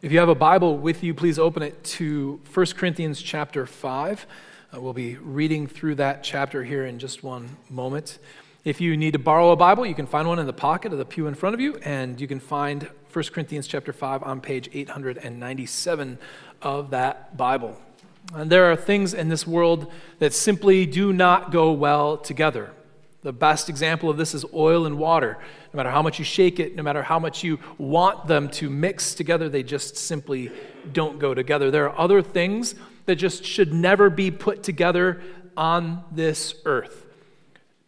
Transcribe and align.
If 0.00 0.12
you 0.12 0.20
have 0.20 0.28
a 0.28 0.34
Bible 0.36 0.78
with 0.78 1.02
you, 1.02 1.12
please 1.12 1.40
open 1.40 1.60
it 1.64 1.82
to 1.82 2.40
1 2.54 2.66
Corinthians 2.76 3.20
chapter 3.20 3.66
5. 3.66 4.26
Uh, 4.72 4.80
we'll 4.80 4.92
be 4.92 5.16
reading 5.16 5.66
through 5.66 5.96
that 5.96 6.22
chapter 6.22 6.62
here 6.62 6.86
in 6.86 7.00
just 7.00 7.24
one 7.24 7.56
moment. 7.68 8.20
If 8.62 8.80
you 8.80 8.96
need 8.96 9.14
to 9.14 9.18
borrow 9.18 9.50
a 9.50 9.56
Bible, 9.56 9.84
you 9.84 9.96
can 9.96 10.06
find 10.06 10.28
one 10.28 10.38
in 10.38 10.46
the 10.46 10.52
pocket 10.52 10.92
of 10.92 10.98
the 10.98 11.04
pew 11.04 11.26
in 11.26 11.34
front 11.34 11.54
of 11.54 11.60
you, 11.60 11.78
and 11.82 12.20
you 12.20 12.28
can 12.28 12.38
find 12.38 12.88
1 13.12 13.24
Corinthians 13.32 13.66
chapter 13.66 13.92
5 13.92 14.22
on 14.22 14.40
page 14.40 14.70
897 14.72 16.16
of 16.62 16.90
that 16.90 17.36
Bible. 17.36 17.76
And 18.32 18.52
there 18.52 18.70
are 18.70 18.76
things 18.76 19.14
in 19.14 19.28
this 19.28 19.48
world 19.48 19.90
that 20.20 20.32
simply 20.32 20.86
do 20.86 21.12
not 21.12 21.50
go 21.50 21.72
well 21.72 22.16
together. 22.16 22.70
The 23.28 23.32
best 23.34 23.68
example 23.68 24.08
of 24.08 24.16
this 24.16 24.32
is 24.32 24.46
oil 24.54 24.86
and 24.86 24.96
water. 24.96 25.36
No 25.74 25.76
matter 25.76 25.90
how 25.90 26.00
much 26.00 26.18
you 26.18 26.24
shake 26.24 26.58
it, 26.58 26.74
no 26.74 26.82
matter 26.82 27.02
how 27.02 27.18
much 27.18 27.44
you 27.44 27.58
want 27.76 28.26
them 28.26 28.48
to 28.52 28.70
mix 28.70 29.14
together, 29.14 29.50
they 29.50 29.62
just 29.62 29.98
simply 29.98 30.50
don't 30.94 31.18
go 31.18 31.34
together. 31.34 31.70
There 31.70 31.90
are 31.90 31.98
other 31.98 32.22
things 32.22 32.74
that 33.04 33.16
just 33.16 33.44
should 33.44 33.70
never 33.70 34.08
be 34.08 34.30
put 34.30 34.62
together 34.62 35.20
on 35.58 36.04
this 36.10 36.54
earth. 36.64 37.04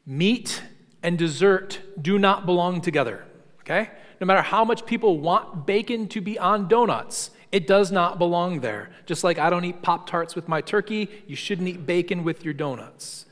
Meat 0.05 0.63
and 1.03 1.17
dessert 1.17 1.81
do 1.99 2.19
not 2.19 2.45
belong 2.45 2.83
together, 2.83 3.25
okay? 3.61 3.89
No 4.21 4.27
matter 4.27 4.43
how 4.43 4.63
much 4.67 4.85
people 4.85 5.21
want 5.21 5.65
bacon 5.65 6.07
to 6.09 6.21
be 6.21 6.39
on 6.39 6.69
donuts, 6.69 7.31
it 7.51 7.67
does 7.67 7.91
not 7.91 8.19
belong 8.19 8.61
there. 8.61 8.91
Just 9.07 9.25
like 9.25 9.39
I 9.39 9.49
don't 9.49 9.65
eat 9.65 9.81
Pop 9.81 10.07
Tarts 10.07 10.35
with 10.35 10.49
my 10.49 10.61
turkey, 10.61 11.09
you 11.27 11.35
shouldn't 11.35 11.67
eat 11.67 11.87
bacon 11.87 12.25
with 12.25 12.45
your 12.45 12.53
donuts. 12.53 13.25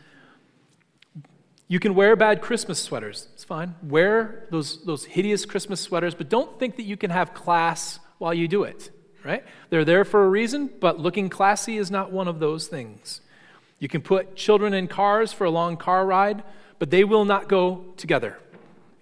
You 1.70 1.78
can 1.78 1.94
wear 1.94 2.16
bad 2.16 2.40
Christmas 2.40 2.82
sweaters. 2.82 3.28
It's 3.34 3.44
fine. 3.44 3.74
Wear 3.82 4.46
those, 4.50 4.82
those 4.86 5.04
hideous 5.04 5.44
Christmas 5.44 5.82
sweaters, 5.82 6.14
but 6.14 6.30
don't 6.30 6.58
think 6.58 6.76
that 6.76 6.84
you 6.84 6.96
can 6.96 7.10
have 7.10 7.34
class 7.34 8.00
while 8.16 8.32
you 8.32 8.48
do 8.48 8.64
it, 8.64 8.90
right? 9.22 9.44
They're 9.68 9.84
there 9.84 10.06
for 10.06 10.24
a 10.24 10.28
reason, 10.28 10.70
but 10.80 10.98
looking 10.98 11.28
classy 11.28 11.76
is 11.76 11.90
not 11.90 12.10
one 12.10 12.26
of 12.26 12.40
those 12.40 12.68
things. 12.68 13.20
You 13.78 13.86
can 13.86 14.00
put 14.00 14.34
children 14.34 14.72
in 14.72 14.88
cars 14.88 15.32
for 15.32 15.44
a 15.44 15.50
long 15.50 15.76
car 15.76 16.06
ride, 16.06 16.42
but 16.78 16.90
they 16.90 17.04
will 17.04 17.26
not 17.26 17.48
go 17.48 17.84
together. 17.98 18.38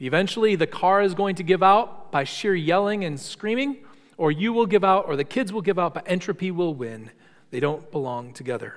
Eventually, 0.00 0.56
the 0.56 0.66
car 0.66 1.02
is 1.02 1.14
going 1.14 1.36
to 1.36 1.44
give 1.44 1.62
out 1.62 2.10
by 2.10 2.24
sheer 2.24 2.54
yelling 2.54 3.04
and 3.04 3.18
screaming, 3.18 3.78
or 4.18 4.32
you 4.32 4.52
will 4.52 4.66
give 4.66 4.82
out, 4.82 5.06
or 5.06 5.14
the 5.14 5.24
kids 5.24 5.52
will 5.52 5.62
give 5.62 5.78
out, 5.78 5.94
but 5.94 6.02
entropy 6.06 6.50
will 6.50 6.74
win. 6.74 7.10
They 7.52 7.60
don't 7.60 7.90
belong 7.92 8.32
together. 8.32 8.74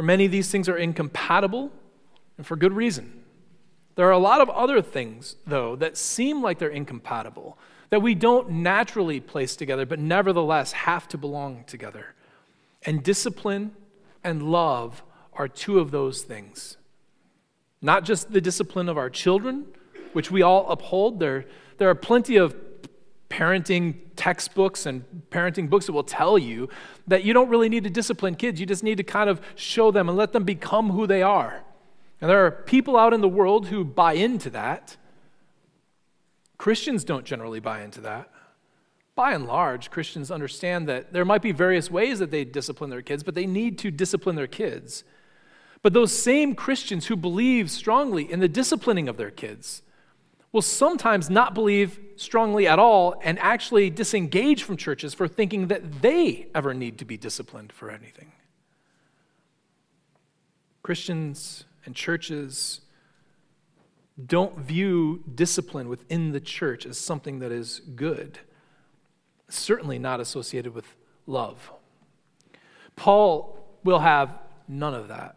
For 0.00 0.04
many, 0.04 0.24
of 0.24 0.32
these 0.32 0.50
things 0.50 0.66
are 0.66 0.78
incompatible, 0.78 1.70
and 2.38 2.46
for 2.46 2.56
good 2.56 2.72
reason. 2.72 3.22
There 3.96 4.08
are 4.08 4.12
a 4.12 4.18
lot 4.18 4.40
of 4.40 4.48
other 4.48 4.80
things, 4.80 5.36
though, 5.46 5.76
that 5.76 5.98
seem 5.98 6.40
like 6.40 6.58
they're 6.58 6.70
incompatible, 6.70 7.58
that 7.90 8.00
we 8.00 8.14
don't 8.14 8.48
naturally 8.48 9.20
place 9.20 9.56
together, 9.56 9.84
but 9.84 9.98
nevertheless 9.98 10.72
have 10.72 11.06
to 11.08 11.18
belong 11.18 11.64
together. 11.64 12.14
And 12.86 13.02
discipline 13.02 13.72
and 14.24 14.50
love 14.50 15.02
are 15.34 15.48
two 15.48 15.78
of 15.78 15.90
those 15.90 16.22
things. 16.22 16.78
Not 17.82 18.06
just 18.06 18.32
the 18.32 18.40
discipline 18.40 18.88
of 18.88 18.96
our 18.96 19.10
children, 19.10 19.66
which 20.14 20.30
we 20.30 20.40
all 20.40 20.66
uphold. 20.70 21.20
There, 21.20 21.44
there 21.76 21.90
are 21.90 21.94
plenty 21.94 22.36
of 22.36 22.56
parenting 23.30 23.94
textbooks 24.16 24.84
and 24.84 25.04
parenting 25.30 25.70
books 25.70 25.86
that 25.86 25.92
will 25.92 26.04
tell 26.04 26.36
you 26.36 26.68
that 27.06 27.24
you 27.24 27.32
don't 27.32 27.48
really 27.48 27.68
need 27.68 27.84
to 27.84 27.90
discipline 27.90 28.34
kids. 28.34 28.60
You 28.60 28.66
just 28.66 28.82
need 28.82 28.96
to 28.96 29.04
kind 29.04 29.30
of 29.30 29.40
show 29.54 29.90
them 29.90 30.08
and 30.08 30.18
let 30.18 30.32
them 30.32 30.44
become 30.44 30.90
who 30.90 31.06
they 31.06 31.22
are. 31.22 31.62
And 32.20 32.28
there 32.28 32.44
are 32.44 32.50
people 32.50 32.98
out 32.98 33.14
in 33.14 33.20
the 33.20 33.28
world 33.28 33.68
who 33.68 33.84
buy 33.84 34.12
into 34.14 34.50
that. 34.50 34.96
Christians 36.58 37.04
don't 37.04 37.24
generally 37.24 37.60
buy 37.60 37.82
into 37.82 38.02
that. 38.02 38.30
By 39.14 39.32
and 39.32 39.46
large, 39.46 39.90
Christians 39.90 40.30
understand 40.30 40.88
that 40.88 41.12
there 41.12 41.24
might 41.24 41.42
be 41.42 41.52
various 41.52 41.90
ways 41.90 42.18
that 42.18 42.30
they 42.30 42.44
discipline 42.44 42.90
their 42.90 43.02
kids, 43.02 43.22
but 43.22 43.34
they 43.34 43.46
need 43.46 43.78
to 43.78 43.90
discipline 43.90 44.36
their 44.36 44.46
kids. 44.46 45.04
But 45.82 45.94
those 45.94 46.12
same 46.12 46.54
Christians 46.54 47.06
who 47.06 47.16
believe 47.16 47.70
strongly 47.70 48.30
in 48.30 48.40
the 48.40 48.48
disciplining 48.48 49.08
of 49.08 49.16
their 49.16 49.30
kids, 49.30 49.82
will 50.52 50.62
sometimes 50.62 51.30
not 51.30 51.54
believe 51.54 52.00
strongly 52.16 52.66
at 52.66 52.78
all 52.78 53.14
and 53.22 53.38
actually 53.38 53.88
disengage 53.88 54.62
from 54.62 54.76
churches 54.76 55.14
for 55.14 55.28
thinking 55.28 55.68
that 55.68 56.02
they 56.02 56.48
ever 56.54 56.74
need 56.74 56.98
to 56.98 57.04
be 57.04 57.16
disciplined 57.16 57.72
for 57.72 57.90
anything. 57.90 58.32
Christians 60.82 61.64
and 61.84 61.94
churches 61.94 62.80
don't 64.26 64.58
view 64.58 65.22
discipline 65.34 65.88
within 65.88 66.32
the 66.32 66.40
church 66.40 66.84
as 66.84 66.98
something 66.98 67.38
that 67.38 67.52
is 67.52 67.80
good, 67.94 68.40
certainly 69.48 69.98
not 69.98 70.20
associated 70.20 70.74
with 70.74 70.96
love. 71.26 71.70
Paul 72.96 73.58
will 73.84 74.00
have 74.00 74.38
none 74.68 74.94
of 74.94 75.08
that. 75.08 75.36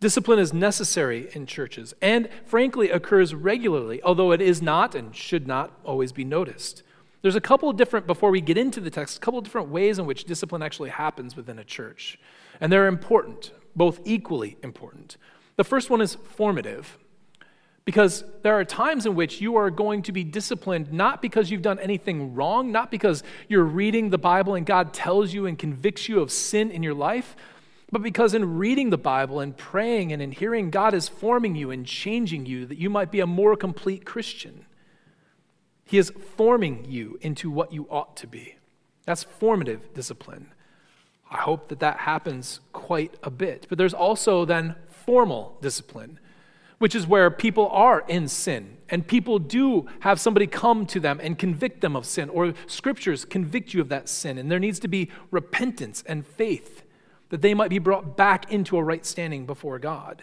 Discipline 0.00 0.38
is 0.38 0.54
necessary 0.54 1.28
in 1.34 1.44
churches 1.44 1.94
and, 2.00 2.30
frankly, 2.46 2.88
occurs 2.90 3.34
regularly, 3.34 4.02
although 4.02 4.32
it 4.32 4.40
is 4.40 4.62
not 4.62 4.94
and 4.94 5.14
should 5.14 5.46
not 5.46 5.78
always 5.84 6.10
be 6.10 6.24
noticed. 6.24 6.82
There's 7.20 7.36
a 7.36 7.40
couple 7.40 7.68
of 7.68 7.76
different, 7.76 8.06
before 8.06 8.30
we 8.30 8.40
get 8.40 8.56
into 8.56 8.80
the 8.80 8.88
text, 8.88 9.18
a 9.18 9.20
couple 9.20 9.36
of 9.36 9.44
different 9.44 9.68
ways 9.68 9.98
in 9.98 10.06
which 10.06 10.24
discipline 10.24 10.62
actually 10.62 10.88
happens 10.88 11.36
within 11.36 11.58
a 11.58 11.64
church. 11.64 12.18
And 12.62 12.72
they're 12.72 12.86
important, 12.86 13.52
both 13.76 14.00
equally 14.06 14.56
important. 14.62 15.18
The 15.56 15.64
first 15.64 15.90
one 15.90 16.00
is 16.00 16.14
formative, 16.14 16.96
because 17.84 18.24
there 18.42 18.58
are 18.58 18.64
times 18.64 19.04
in 19.04 19.14
which 19.14 19.42
you 19.42 19.56
are 19.56 19.70
going 19.70 20.00
to 20.04 20.12
be 20.12 20.24
disciplined 20.24 20.90
not 20.90 21.20
because 21.20 21.50
you've 21.50 21.60
done 21.60 21.78
anything 21.78 22.34
wrong, 22.34 22.72
not 22.72 22.90
because 22.90 23.22
you're 23.48 23.64
reading 23.64 24.08
the 24.08 24.16
Bible 24.16 24.54
and 24.54 24.64
God 24.64 24.94
tells 24.94 25.34
you 25.34 25.44
and 25.44 25.58
convicts 25.58 26.08
you 26.08 26.20
of 26.20 26.32
sin 26.32 26.70
in 26.70 26.82
your 26.82 26.94
life, 26.94 27.36
but 27.92 28.02
because 28.02 28.34
in 28.34 28.58
reading 28.58 28.90
the 28.90 28.98
Bible 28.98 29.40
and 29.40 29.56
praying 29.56 30.12
and 30.12 30.22
in 30.22 30.32
hearing 30.32 30.70
God 30.70 30.94
is 30.94 31.08
forming 31.08 31.56
you 31.56 31.70
and 31.70 31.84
changing 31.84 32.46
you 32.46 32.66
that 32.66 32.78
you 32.78 32.88
might 32.88 33.10
be 33.10 33.20
a 33.20 33.26
more 33.26 33.56
complete 33.56 34.04
Christian. 34.04 34.66
He 35.84 35.98
is 35.98 36.12
forming 36.36 36.84
you 36.88 37.18
into 37.20 37.50
what 37.50 37.72
you 37.72 37.86
ought 37.90 38.16
to 38.18 38.26
be. 38.26 38.56
That's 39.06 39.24
formative 39.24 39.92
discipline. 39.92 40.52
I 41.30 41.38
hope 41.38 41.68
that 41.68 41.80
that 41.80 41.98
happens 41.98 42.60
quite 42.72 43.14
a 43.22 43.30
bit. 43.30 43.66
But 43.68 43.78
there's 43.78 43.94
also 43.94 44.44
then 44.44 44.76
formal 44.88 45.58
discipline, 45.60 46.20
which 46.78 46.94
is 46.94 47.08
where 47.08 47.28
people 47.30 47.68
are 47.70 48.04
in 48.06 48.28
sin 48.28 48.76
and 48.88 49.06
people 49.06 49.38
do 49.38 49.86
have 50.00 50.20
somebody 50.20 50.46
come 50.46 50.86
to 50.86 51.00
them 51.00 51.20
and 51.22 51.38
convict 51.38 51.80
them 51.80 51.96
of 51.96 52.04
sin, 52.04 52.28
or 52.28 52.54
scriptures 52.66 53.24
convict 53.24 53.72
you 53.72 53.80
of 53.80 53.88
that 53.88 54.08
sin, 54.08 54.36
and 54.36 54.50
there 54.50 54.58
needs 54.58 54.80
to 54.80 54.88
be 54.88 55.08
repentance 55.30 56.02
and 56.06 56.26
faith 56.26 56.82
that 57.30 57.40
they 57.40 57.54
might 57.54 57.70
be 57.70 57.78
brought 57.78 58.16
back 58.16 58.52
into 58.52 58.76
a 58.76 58.82
right 58.82 59.06
standing 59.06 59.46
before 59.46 59.78
God. 59.78 60.22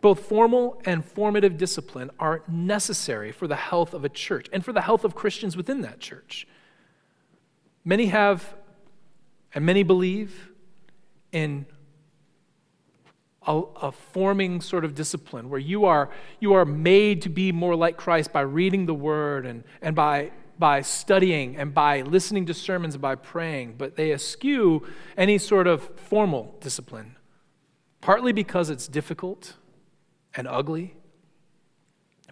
Both 0.00 0.26
formal 0.26 0.80
and 0.84 1.04
formative 1.04 1.56
discipline 1.56 2.10
are 2.18 2.42
necessary 2.48 3.32
for 3.32 3.46
the 3.46 3.56
health 3.56 3.94
of 3.94 4.04
a 4.04 4.08
church 4.08 4.48
and 4.52 4.64
for 4.64 4.72
the 4.72 4.82
health 4.82 5.04
of 5.04 5.14
Christians 5.14 5.56
within 5.56 5.82
that 5.82 6.00
church. 6.00 6.46
Many 7.84 8.06
have, 8.06 8.54
and 9.54 9.64
many 9.64 9.82
believe, 9.82 10.50
in 11.32 11.66
a, 13.46 13.62
a, 13.80 13.92
forming 13.92 14.60
sort 14.60 14.84
of 14.84 14.94
discipline 14.94 15.48
where 15.48 15.60
you 15.60 15.84
are, 15.84 16.10
you 16.40 16.54
are 16.54 16.64
made 16.64 17.22
to 17.22 17.28
be 17.28 17.52
more 17.52 17.76
like 17.76 17.96
Christ 17.96 18.32
by 18.32 18.40
reading 18.40 18.86
the 18.86 18.94
Word 18.94 19.46
and, 19.46 19.62
and 19.80 19.94
by 19.94 20.32
by 20.58 20.80
studying 20.80 21.56
and 21.56 21.74
by 21.74 22.02
listening 22.02 22.46
to 22.46 22.54
sermons 22.54 22.94
and 22.94 23.02
by 23.02 23.14
praying, 23.14 23.74
but 23.76 23.96
they 23.96 24.12
eschew 24.12 24.86
any 25.16 25.38
sort 25.38 25.66
of 25.66 25.88
formal 25.98 26.56
discipline, 26.60 27.16
partly 28.00 28.32
because 28.32 28.70
it's 28.70 28.88
difficult 28.88 29.54
and 30.34 30.46
ugly, 30.48 30.94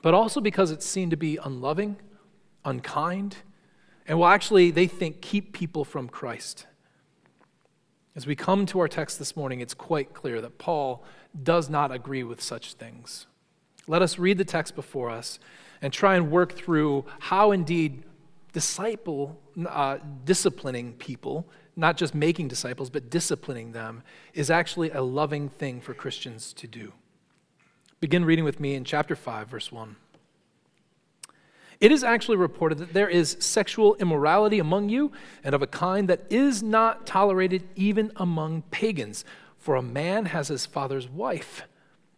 but 0.02 0.14
also 0.14 0.40
because 0.40 0.70
it's 0.70 0.86
seen 0.86 1.10
to 1.10 1.16
be 1.16 1.38
unloving, 1.44 1.96
unkind, 2.64 3.36
and 4.06 4.18
will 4.18 4.26
actually, 4.26 4.70
they 4.70 4.86
think, 4.86 5.20
keep 5.20 5.52
people 5.52 5.84
from 5.84 6.08
Christ. 6.08 6.66
As 8.16 8.26
we 8.26 8.36
come 8.36 8.64
to 8.66 8.80
our 8.80 8.88
text 8.88 9.18
this 9.18 9.34
morning, 9.34 9.60
it's 9.60 9.74
quite 9.74 10.14
clear 10.14 10.40
that 10.40 10.58
Paul 10.58 11.02
does 11.42 11.68
not 11.68 11.90
agree 11.90 12.22
with 12.22 12.40
such 12.40 12.74
things. 12.74 13.26
Let 13.86 14.02
us 14.02 14.18
read 14.18 14.38
the 14.38 14.44
text 14.44 14.76
before 14.76 15.10
us 15.10 15.38
and 15.82 15.92
try 15.92 16.16
and 16.16 16.30
work 16.30 16.52
through 16.52 17.04
how 17.18 17.50
indeed 17.50 18.04
disciple, 18.54 19.38
uh, 19.68 19.98
disciplining 20.24 20.94
people, 20.94 21.46
not 21.76 21.98
just 21.98 22.14
making 22.14 22.48
disciples, 22.48 22.88
but 22.88 23.10
disciplining 23.10 23.72
them, 23.72 24.02
is 24.32 24.50
actually 24.50 24.90
a 24.92 25.02
loving 25.02 25.48
thing 25.50 25.80
for 25.80 25.92
Christians 25.92 26.54
to 26.54 26.66
do. 26.66 26.92
Begin 28.00 28.24
reading 28.24 28.44
with 28.44 28.60
me 28.60 28.74
in 28.74 28.84
chapter 28.84 29.16
5, 29.16 29.48
verse 29.48 29.72
1. 29.72 29.96
It 31.80 31.90
is 31.90 32.04
actually 32.04 32.36
reported 32.36 32.78
that 32.78 32.92
there 32.92 33.08
is 33.08 33.36
sexual 33.40 33.96
immorality 33.96 34.60
among 34.60 34.88
you, 34.88 35.10
and 35.42 35.54
of 35.54 35.60
a 35.60 35.66
kind 35.66 36.08
that 36.08 36.22
is 36.30 36.62
not 36.62 37.06
tolerated 37.06 37.68
even 37.74 38.12
among 38.16 38.62
pagans. 38.70 39.24
For 39.58 39.74
a 39.74 39.82
man 39.82 40.26
has 40.26 40.48
his 40.48 40.64
father's 40.64 41.08
wife, 41.08 41.62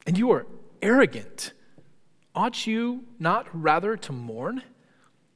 and 0.06 0.18
you 0.18 0.30
are 0.32 0.46
arrogant. 0.82 1.52
Ought 2.34 2.66
you 2.66 3.04
not 3.18 3.48
rather 3.52 3.96
to 3.96 4.12
mourn? 4.12 4.62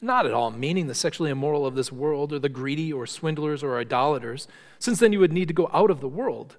not 0.00 0.26
at 0.26 0.32
all 0.32 0.50
meaning 0.50 0.86
the 0.86 0.94
sexually 0.94 1.30
immoral 1.30 1.66
of 1.66 1.74
this 1.74 1.92
world, 1.92 2.32
or 2.32 2.38
the 2.38 2.48
greedy, 2.48 2.92
or 2.92 3.06
swindlers, 3.06 3.62
or 3.62 3.78
idolaters, 3.78 4.48
since 4.78 4.98
then 4.98 5.12
you 5.12 5.18
would 5.20 5.32
need 5.32 5.48
to 5.48 5.54
go 5.54 5.68
out 5.72 5.90
of 5.90 6.00
the 6.00 6.08
world. 6.08 6.56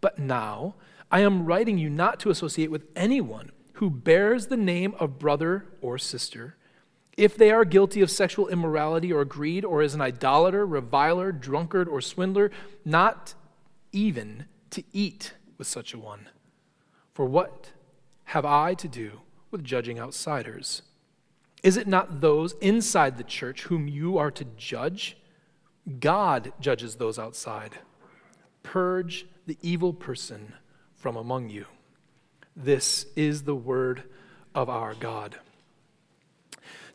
But 0.00 0.18
now 0.18 0.74
I 1.10 1.20
am 1.20 1.46
writing 1.46 1.78
you 1.78 1.90
not 1.90 2.20
to 2.20 2.30
associate 2.30 2.70
with 2.70 2.86
anyone 2.94 3.52
who 3.74 3.90
bears 3.90 4.46
the 4.46 4.56
name 4.56 4.94
of 4.98 5.18
brother 5.18 5.66
or 5.80 5.98
sister, 5.98 6.56
if 7.16 7.36
they 7.36 7.50
are 7.50 7.64
guilty 7.64 8.00
of 8.00 8.10
sexual 8.10 8.48
immorality 8.48 9.12
or 9.12 9.24
greed, 9.24 9.64
or 9.64 9.82
is 9.82 9.94
an 9.94 10.00
idolater, 10.00 10.66
reviler, 10.66 11.32
drunkard, 11.32 11.88
or 11.88 12.00
swindler, 12.00 12.50
not 12.84 13.34
even 13.92 14.46
to 14.70 14.84
eat 14.92 15.34
with 15.56 15.66
such 15.66 15.94
a 15.94 15.98
one. 15.98 16.28
For 17.14 17.24
what 17.24 17.72
have 18.24 18.44
I 18.44 18.74
to 18.74 18.86
do 18.86 19.20
with 19.50 19.64
judging 19.64 19.98
outsiders? 19.98 20.82
Is 21.62 21.76
it 21.76 21.86
not 21.86 22.20
those 22.20 22.54
inside 22.60 23.18
the 23.18 23.24
church 23.24 23.62
whom 23.62 23.88
you 23.88 24.18
are 24.18 24.30
to 24.30 24.44
judge? 24.56 25.16
God 26.00 26.52
judges 26.60 26.96
those 26.96 27.18
outside. 27.18 27.72
Purge 28.62 29.26
the 29.46 29.58
evil 29.62 29.92
person 29.92 30.52
from 30.94 31.16
among 31.16 31.48
you. 31.48 31.66
This 32.54 33.06
is 33.16 33.42
the 33.42 33.54
word 33.54 34.02
of 34.54 34.68
our 34.68 34.94
God. 34.94 35.38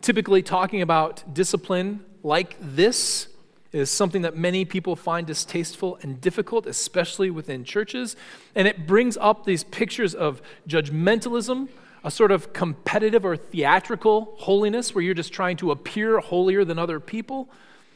Typically, 0.02 0.42
talking 0.42 0.82
about 0.82 1.34
discipline 1.34 2.04
like 2.24 2.58
this 2.60 3.28
is 3.72 3.90
something 3.90 4.22
that 4.22 4.38
many 4.38 4.66
people 4.66 4.96
find 4.96 5.26
distasteful 5.26 5.98
and 6.02 6.22
difficult, 6.22 6.68
especially 6.68 7.32
within 7.32 7.64
churches. 7.64 8.16
And 8.54 8.68
it 8.68 8.86
brings 8.86 9.18
up 9.18 9.46
these 9.46 9.64
pictures 9.64 10.14
of 10.14 10.42
judgmentalism 10.68 11.70
a 12.04 12.12
sort 12.12 12.32
of 12.32 12.54
competitive 12.54 13.24
or 13.24 13.38
theatrical 13.38 14.36
holiness 14.40 14.94
where 14.94 15.04
you're 15.04 15.14
just 15.14 15.32
trying 15.32 15.58
to 15.58 15.72
appear 15.72 16.20
holier 16.20 16.66
than 16.66 16.78
other 16.78 17.00
people, 17.00 17.50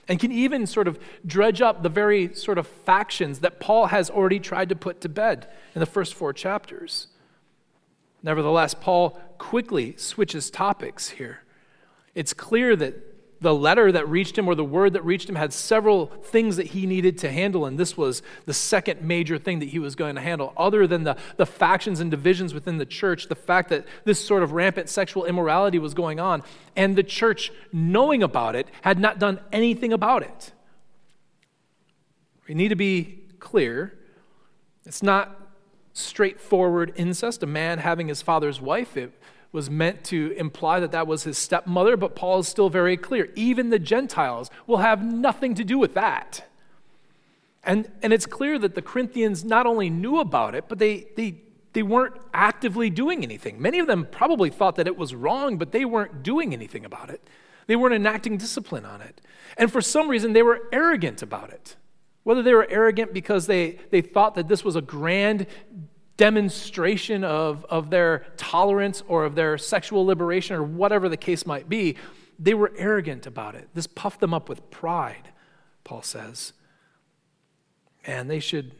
and 0.07 0.19
can 0.19 0.31
even 0.31 0.65
sort 0.65 0.87
of 0.87 0.97
dredge 1.25 1.61
up 1.61 1.83
the 1.83 1.89
very 1.89 2.33
sort 2.33 2.57
of 2.57 2.65
factions 2.65 3.39
that 3.39 3.59
Paul 3.59 3.87
has 3.87 4.09
already 4.09 4.39
tried 4.39 4.69
to 4.69 4.75
put 4.75 5.01
to 5.01 5.09
bed 5.09 5.49
in 5.75 5.79
the 5.79 5.85
first 5.85 6.13
four 6.13 6.31
chapters. 6.31 7.07
Nevertheless, 8.23 8.73
Paul 8.73 9.19
quickly 9.37 9.95
switches 9.97 10.49
topics 10.49 11.09
here. 11.09 11.43
It's 12.15 12.33
clear 12.33 12.75
that 12.77 13.16
the 13.39 13.53
letter 13.53 13.91
that 13.91 14.07
reached 14.09 14.37
him 14.37 14.47
or 14.47 14.55
the 14.55 14.63
word 14.63 14.93
that 14.93 15.03
reached 15.03 15.29
him 15.29 15.35
had 15.35 15.53
several 15.53 16.07
things 16.07 16.57
that 16.57 16.67
he 16.67 16.85
needed 16.85 17.17
to 17.19 17.31
handle, 17.31 17.65
and 17.65 17.77
this 17.77 17.95
was 17.95 18.21
the 18.45 18.53
second 18.53 19.01
major 19.01 19.37
thing 19.37 19.59
that 19.59 19.69
he 19.69 19.79
was 19.79 19.95
going 19.95 20.15
to 20.15 20.21
handle. 20.21 20.53
Other 20.57 20.87
than 20.87 21.03
the, 21.03 21.17
the 21.37 21.45
factions 21.45 21.99
and 21.99 22.09
divisions 22.09 22.53
within 22.53 22.77
the 22.77 22.85
church, 22.85 23.27
the 23.27 23.35
fact 23.35 23.69
that 23.69 23.85
this 24.05 24.23
sort 24.23 24.43
of 24.43 24.53
rampant 24.53 24.89
sexual 24.89 25.25
immorality 25.25 25.79
was 25.79 25.93
going 25.93 26.19
on, 26.19 26.43
and 26.75 26.95
the 26.95 27.03
church, 27.03 27.51
knowing 27.71 28.23
about 28.23 28.55
it, 28.55 28.67
had 28.81 28.99
not 28.99 29.19
done 29.19 29.39
anything 29.51 29.93
about 29.93 30.23
it. 30.23 30.51
We 32.47 32.55
need 32.55 32.69
to 32.69 32.75
be 32.75 33.23
clear. 33.39 33.97
It's 34.85 35.03
not 35.03 35.47
straightforward 35.93 36.93
incest, 36.95 37.43
a 37.43 37.47
man 37.47 37.79
having 37.79 38.07
his 38.07 38.21
father's 38.21 38.61
wife. 38.61 38.95
It, 38.95 39.11
was 39.57 39.71
meant 39.71 40.03
to 40.03 40.35
imply 40.37 40.79
that 40.79 40.91
that 40.91 41.07
was 41.07 41.23
his 41.23 41.35
stepmother, 41.35 41.97
but 41.97 42.15
Paul 42.15 42.41
is 42.41 42.47
still 42.47 42.69
very 42.69 42.95
clear. 42.95 43.29
Even 43.35 43.71
the 43.71 43.79
Gentiles 43.79 44.51
will 44.67 44.77
have 44.77 45.03
nothing 45.03 45.55
to 45.55 45.63
do 45.63 45.79
with 45.79 45.95
that. 45.95 46.47
And, 47.63 47.91
and 48.03 48.13
it's 48.13 48.27
clear 48.27 48.59
that 48.59 48.75
the 48.75 48.83
Corinthians 48.83 49.43
not 49.43 49.65
only 49.65 49.89
knew 49.89 50.19
about 50.19 50.53
it, 50.53 50.65
but 50.69 50.77
they, 50.77 51.07
they, 51.15 51.41
they 51.73 51.81
weren't 51.81 52.13
actively 52.35 52.91
doing 52.91 53.23
anything. 53.23 53.59
Many 53.59 53.79
of 53.79 53.87
them 53.87 54.07
probably 54.11 54.51
thought 54.51 54.75
that 54.75 54.85
it 54.85 54.95
was 54.95 55.15
wrong, 55.15 55.57
but 55.57 55.71
they 55.71 55.85
weren't 55.85 56.21
doing 56.21 56.53
anything 56.53 56.85
about 56.85 57.09
it. 57.09 57.27
They 57.65 57.75
weren't 57.75 57.95
enacting 57.95 58.37
discipline 58.37 58.85
on 58.85 59.01
it. 59.01 59.21
And 59.57 59.71
for 59.71 59.81
some 59.81 60.07
reason, 60.07 60.33
they 60.33 60.43
were 60.43 60.69
arrogant 60.71 61.23
about 61.23 61.49
it. 61.49 61.77
Whether 62.23 62.43
they 62.43 62.53
were 62.53 62.67
arrogant 62.69 63.11
because 63.11 63.47
they, 63.47 63.79
they 63.89 64.01
thought 64.01 64.35
that 64.35 64.47
this 64.47 64.63
was 64.63 64.75
a 64.75 64.81
grand 64.81 65.47
demonstration 66.17 67.23
of, 67.23 67.65
of 67.65 67.89
their 67.89 68.25
tolerance 68.37 69.03
or 69.07 69.23
of 69.23 69.35
their 69.35 69.57
sexual 69.57 70.05
liberation 70.05 70.55
or 70.55 70.63
whatever 70.63 71.07
the 71.07 71.17
case 71.17 71.45
might 71.45 71.69
be, 71.69 71.95
they 72.39 72.53
were 72.53 72.73
arrogant 72.77 73.25
about 73.25 73.55
it. 73.55 73.69
This 73.73 73.87
puffed 73.87 74.19
them 74.19 74.33
up 74.33 74.49
with 74.49 74.69
pride, 74.69 75.29
Paul 75.83 76.01
says. 76.01 76.53
And 78.05 78.29
they 78.29 78.39
should 78.39 78.73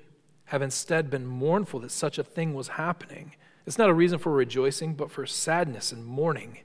have 0.46 0.62
instead 0.62 1.10
been 1.10 1.26
mournful 1.26 1.82
that 1.82 1.92
such 1.92 2.18
a 2.18 2.24
thing 2.24 2.54
was 2.54 2.70
happening. 2.70 3.36
It's 3.66 3.78
not 3.78 3.90
a 3.90 3.94
reason 3.94 4.18
for 4.18 4.32
rejoicing, 4.32 4.96
but 4.96 5.12
for 5.12 5.26
sadness 5.26 5.92
and 5.92 6.06
mourning. 6.06 6.60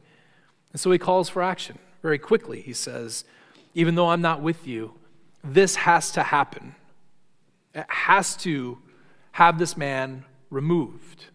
And 0.72 0.80
so 0.80 0.90
he 0.90 0.98
calls 0.98 1.28
for 1.28 1.42
action 1.42 1.78
very 2.00 2.18
quickly. 2.18 2.62
He 2.62 2.72
says, 2.72 3.24
Even 3.74 3.94
though 3.94 4.08
I'm 4.08 4.22
not 4.22 4.40
with 4.40 4.66
you, 4.66 4.94
this 5.42 5.74
has 5.76 6.12
to 6.12 6.22
happen. 6.22 6.76
It 7.74 7.86
has 7.88 8.36
to 8.38 8.78
have 9.32 9.58
this 9.58 9.76
man 9.76 10.24
removed. 10.52 11.26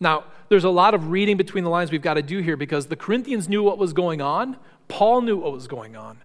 Now, 0.00 0.24
there's 0.48 0.64
a 0.64 0.70
lot 0.70 0.94
of 0.94 1.10
reading 1.10 1.36
between 1.36 1.64
the 1.64 1.70
lines 1.70 1.90
we've 1.90 2.02
got 2.02 2.14
to 2.14 2.22
do 2.22 2.38
here 2.38 2.56
because 2.56 2.86
the 2.86 2.96
Corinthians 2.96 3.48
knew 3.48 3.62
what 3.62 3.78
was 3.78 3.92
going 3.92 4.20
on, 4.20 4.56
Paul 4.86 5.22
knew 5.22 5.38
what 5.38 5.52
was 5.52 5.66
going 5.66 5.96
on. 5.96 6.18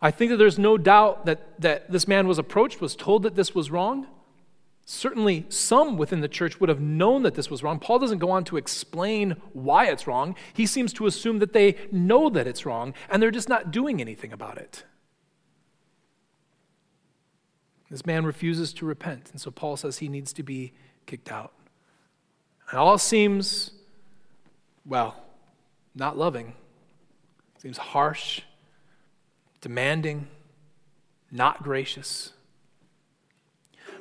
I 0.00 0.10
think 0.10 0.30
that 0.30 0.36
there's 0.36 0.58
no 0.58 0.76
doubt 0.76 1.26
that, 1.26 1.60
that 1.60 1.90
this 1.90 2.08
man 2.08 2.26
was 2.26 2.38
approached, 2.38 2.80
was 2.80 2.96
told 2.96 3.22
that 3.22 3.36
this 3.36 3.54
was 3.54 3.70
wrong. 3.70 4.06
Certainly, 4.86 5.46
some 5.48 5.96
within 5.96 6.20
the 6.20 6.28
church 6.28 6.60
would 6.60 6.68
have 6.68 6.80
known 6.80 7.22
that 7.22 7.34
this 7.34 7.50
was 7.50 7.62
wrong. 7.62 7.78
Paul 7.78 7.98
doesn't 7.98 8.18
go 8.18 8.30
on 8.30 8.44
to 8.44 8.58
explain 8.58 9.36
why 9.54 9.86
it's 9.86 10.06
wrong. 10.06 10.34
He 10.52 10.66
seems 10.66 10.92
to 10.94 11.06
assume 11.06 11.38
that 11.38 11.54
they 11.54 11.76
know 11.90 12.28
that 12.28 12.46
it's 12.46 12.66
wrong 12.66 12.92
and 13.08 13.22
they're 13.22 13.30
just 13.30 13.48
not 13.48 13.70
doing 13.70 14.00
anything 14.00 14.32
about 14.32 14.58
it. 14.58 14.84
This 17.90 18.04
man 18.04 18.26
refuses 18.26 18.72
to 18.74 18.86
repent, 18.86 19.30
and 19.30 19.40
so 19.40 19.50
Paul 19.50 19.76
says 19.76 19.98
he 19.98 20.08
needs 20.08 20.32
to 20.34 20.42
be 20.42 20.72
kicked 21.06 21.30
out. 21.30 21.52
It 22.72 22.76
all 22.76 22.98
seems, 22.98 23.70
well, 24.84 25.22
not 25.94 26.16
loving. 26.16 26.54
seems 27.58 27.78
harsh, 27.78 28.42
demanding, 29.60 30.28
not 31.30 31.62
gracious. 31.62 32.32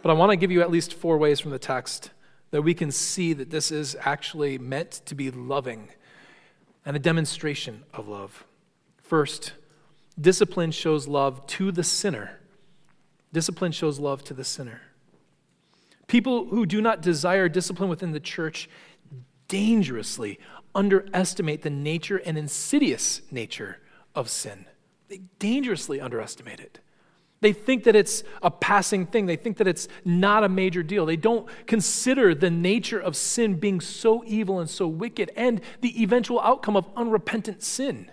But 0.02 0.10
I 0.10 0.14
want 0.14 0.32
to 0.32 0.36
give 0.36 0.52
you 0.52 0.62
at 0.62 0.72
least 0.72 0.94
four 0.94 1.18
ways 1.18 1.40
from 1.40 1.52
the 1.52 1.60
text 1.60 2.12
that 2.52 2.62
we 2.62 2.74
can 2.74 2.92
see 2.92 3.34
that 3.34 3.50
this 3.50 3.72
is 3.72 3.96
actually 4.02 4.58
meant 4.58 5.02
to 5.06 5.16
be 5.16 5.32
loving 5.32 5.90
and 6.86 6.96
a 6.96 7.00
demonstration 7.00 7.84
of 7.94 8.08
love. 8.08 8.46
First, 9.02 9.54
discipline 10.20 10.72
shows 10.72 11.08
love 11.08 11.46
to 11.48 11.72
the 11.72 11.84
sinner. 11.84 12.40
Discipline 13.32 13.72
shows 13.72 14.00
love 14.00 14.24
to 14.26 14.34
the 14.34 14.44
sinner. 14.44 14.82
People 16.08 16.48
who 16.48 16.66
do 16.66 16.82
not 16.82 17.02
desire 17.02 17.50
discipline 17.50 17.90
within 17.90 18.12
the 18.12 18.20
church 18.20 18.70
dangerously 19.48 20.40
underestimate 20.76 21.62
the 21.62 21.70
nature 21.70 22.18
and 22.18 22.38
insidious 22.38 23.22
nature 23.32 23.80
of 24.16 24.30
sin. 24.30 24.66
They 25.10 25.22
dangerously 25.40 26.02
underestimate 26.02 26.60
it. 26.60 26.80
They 27.42 27.54
think 27.54 27.84
that 27.84 27.96
it's 27.96 28.24
a 28.42 28.50
passing 28.50 29.06
thing. 29.06 29.26
They 29.26 29.36
think 29.36 29.58
that 29.58 29.68
it's 29.68 29.88
not 30.06 30.44
a 30.44 30.50
major 30.50 30.82
deal. 30.82 31.06
They 31.06 31.18
don't 31.18 31.48
consider 31.68 32.34
the 32.34 32.50
nature 32.50 33.00
of 33.00 33.18
sin 33.18 33.56
being 33.56 33.82
so 33.82 34.24
evil 34.26 34.60
and 34.60 34.70
so 34.70 34.88
wicked 34.88 35.30
and 35.36 35.62
the 35.82 36.02
eventual 36.02 36.40
outcome 36.40 36.78
of 36.78 36.88
unrepentant 36.96 37.62
sin 37.62 38.10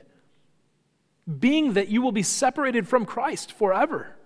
being 1.39 1.75
that 1.75 1.89
you 1.89 2.03
will 2.03 2.13
be 2.13 2.23
separated 2.23 2.89
from 2.89 3.05
Christ 3.05 3.53
forever. 3.53 4.17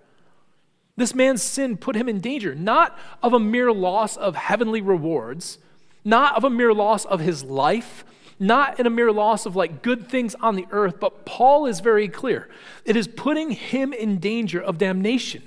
This 0.97 1.13
man's 1.13 1.41
sin 1.41 1.77
put 1.77 1.95
him 1.95 2.07
in 2.07 2.19
danger, 2.19 2.55
not 2.55 2.97
of 3.21 3.33
a 3.33 3.39
mere 3.39 3.71
loss 3.71 4.15
of 4.15 4.35
heavenly 4.35 4.81
rewards, 4.81 5.57
not 6.03 6.35
of 6.35 6.43
a 6.43 6.49
mere 6.49 6.73
loss 6.73 7.03
of 7.05 7.19
his 7.19 7.43
life, 7.43 8.05
not 8.39 8.79
in 8.79 8.85
a 8.85 8.89
mere 8.89 9.11
loss 9.11 9.45
of 9.45 9.55
like 9.55 9.81
good 9.81 10.09
things 10.09 10.35
on 10.35 10.55
the 10.55 10.67
earth, 10.71 10.99
but 10.99 11.25
Paul 11.25 11.65
is 11.65 11.79
very 11.79 12.07
clear. 12.07 12.49
It 12.85 12.95
is 12.95 13.07
putting 13.07 13.51
him 13.51 13.93
in 13.93 14.19
danger 14.19 14.61
of 14.61 14.77
damnation. 14.77 15.43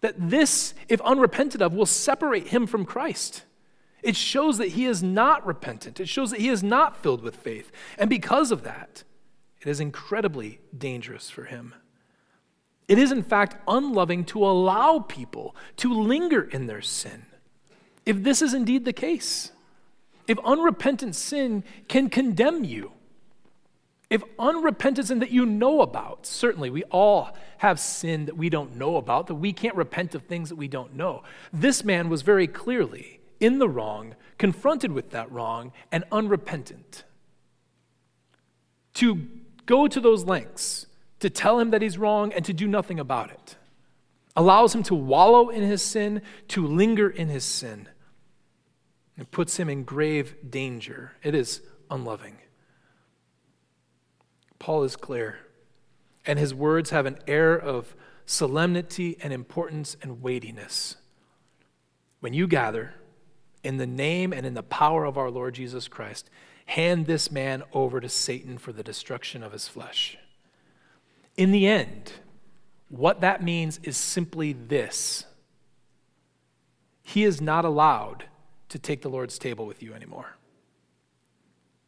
That 0.00 0.30
this, 0.30 0.74
if 0.88 1.00
unrepented 1.00 1.60
of, 1.60 1.74
will 1.74 1.86
separate 1.86 2.48
him 2.48 2.66
from 2.66 2.84
Christ. 2.84 3.44
It 4.02 4.16
shows 4.16 4.58
that 4.58 4.68
he 4.68 4.86
is 4.86 5.02
not 5.02 5.44
repentant. 5.44 5.98
It 5.98 6.08
shows 6.08 6.30
that 6.30 6.40
he 6.40 6.48
is 6.48 6.62
not 6.62 6.96
filled 6.96 7.22
with 7.22 7.36
faith. 7.36 7.72
And 7.98 8.08
because 8.08 8.52
of 8.52 8.62
that, 8.62 9.02
it 9.60 9.66
is 9.66 9.80
incredibly 9.80 10.60
dangerous 10.76 11.28
for 11.30 11.44
him. 11.44 11.74
It 12.88 12.98
is, 12.98 13.12
in 13.12 13.22
fact, 13.22 13.56
unloving 13.68 14.24
to 14.26 14.44
allow 14.44 15.00
people 15.00 15.54
to 15.76 15.92
linger 15.92 16.42
in 16.42 16.66
their 16.66 16.80
sin. 16.80 17.26
If 18.06 18.22
this 18.22 18.40
is 18.40 18.54
indeed 18.54 18.86
the 18.86 18.94
case, 18.94 19.52
if 20.26 20.38
unrepentant 20.44 21.14
sin 21.14 21.64
can 21.86 22.08
condemn 22.08 22.64
you, 22.64 22.92
if 24.08 24.22
unrepentant 24.38 25.08
sin 25.08 25.18
that 25.18 25.30
you 25.30 25.44
know 25.44 25.82
about, 25.82 26.24
certainly 26.24 26.70
we 26.70 26.82
all 26.84 27.36
have 27.58 27.78
sin 27.78 28.24
that 28.24 28.38
we 28.38 28.48
don't 28.48 28.76
know 28.76 28.96
about, 28.96 29.26
that 29.26 29.34
we 29.34 29.52
can't 29.52 29.76
repent 29.76 30.14
of 30.14 30.22
things 30.22 30.48
that 30.48 30.56
we 30.56 30.68
don't 30.68 30.94
know. 30.94 31.22
This 31.52 31.84
man 31.84 32.08
was 32.08 32.22
very 32.22 32.46
clearly 32.46 33.20
in 33.38 33.58
the 33.58 33.68
wrong, 33.68 34.14
confronted 34.38 34.92
with 34.92 35.10
that 35.10 35.30
wrong, 35.30 35.72
and 35.92 36.04
unrepentant. 36.10 37.04
To 38.94 39.28
go 39.66 39.86
to 39.86 40.00
those 40.00 40.24
lengths 40.24 40.86
to 41.20 41.30
tell 41.30 41.58
him 41.58 41.70
that 41.70 41.82
he's 41.82 41.98
wrong 41.98 42.32
and 42.32 42.44
to 42.44 42.52
do 42.52 42.66
nothing 42.66 43.00
about 43.00 43.30
it. 43.30 43.56
Allows 44.36 44.74
him 44.74 44.82
to 44.84 44.94
wallow 44.94 45.48
in 45.48 45.62
his 45.62 45.82
sin, 45.82 46.22
to 46.48 46.66
linger 46.66 47.08
in 47.08 47.28
his 47.28 47.44
sin. 47.44 47.88
It 49.16 49.32
puts 49.32 49.56
him 49.56 49.68
in 49.68 49.82
grave 49.82 50.36
danger. 50.48 51.12
It 51.24 51.34
is 51.34 51.60
unloving. 51.90 52.38
Paul 54.60 54.84
is 54.84 54.96
clear, 54.96 55.38
and 56.24 56.38
his 56.38 56.54
words 56.54 56.90
have 56.90 57.06
an 57.06 57.18
air 57.26 57.58
of 57.58 57.96
solemnity 58.26 59.16
and 59.22 59.32
importance 59.32 59.96
and 60.02 60.22
weightiness. 60.22 60.96
When 62.20 62.34
you 62.34 62.46
gather 62.46 62.94
in 63.64 63.78
the 63.78 63.86
name 63.86 64.32
and 64.32 64.44
in 64.46 64.54
the 64.54 64.62
power 64.62 65.04
of 65.04 65.18
our 65.18 65.30
Lord 65.30 65.54
Jesus 65.54 65.88
Christ, 65.88 66.30
hand 66.66 67.06
this 67.06 67.32
man 67.32 67.62
over 67.72 68.00
to 68.00 68.08
Satan 68.08 68.58
for 68.58 68.72
the 68.72 68.82
destruction 68.82 69.42
of 69.42 69.52
his 69.52 69.66
flesh. 69.66 70.18
In 71.38 71.52
the 71.52 71.68
end, 71.68 72.12
what 72.88 73.20
that 73.20 73.42
means 73.42 73.78
is 73.84 73.96
simply 73.96 74.52
this 74.52 75.24
He 77.02 77.24
is 77.24 77.40
not 77.40 77.64
allowed 77.64 78.24
to 78.68 78.78
take 78.78 79.00
the 79.00 79.08
Lord's 79.08 79.38
table 79.38 79.64
with 79.64 79.82
you 79.82 79.94
anymore. 79.94 80.36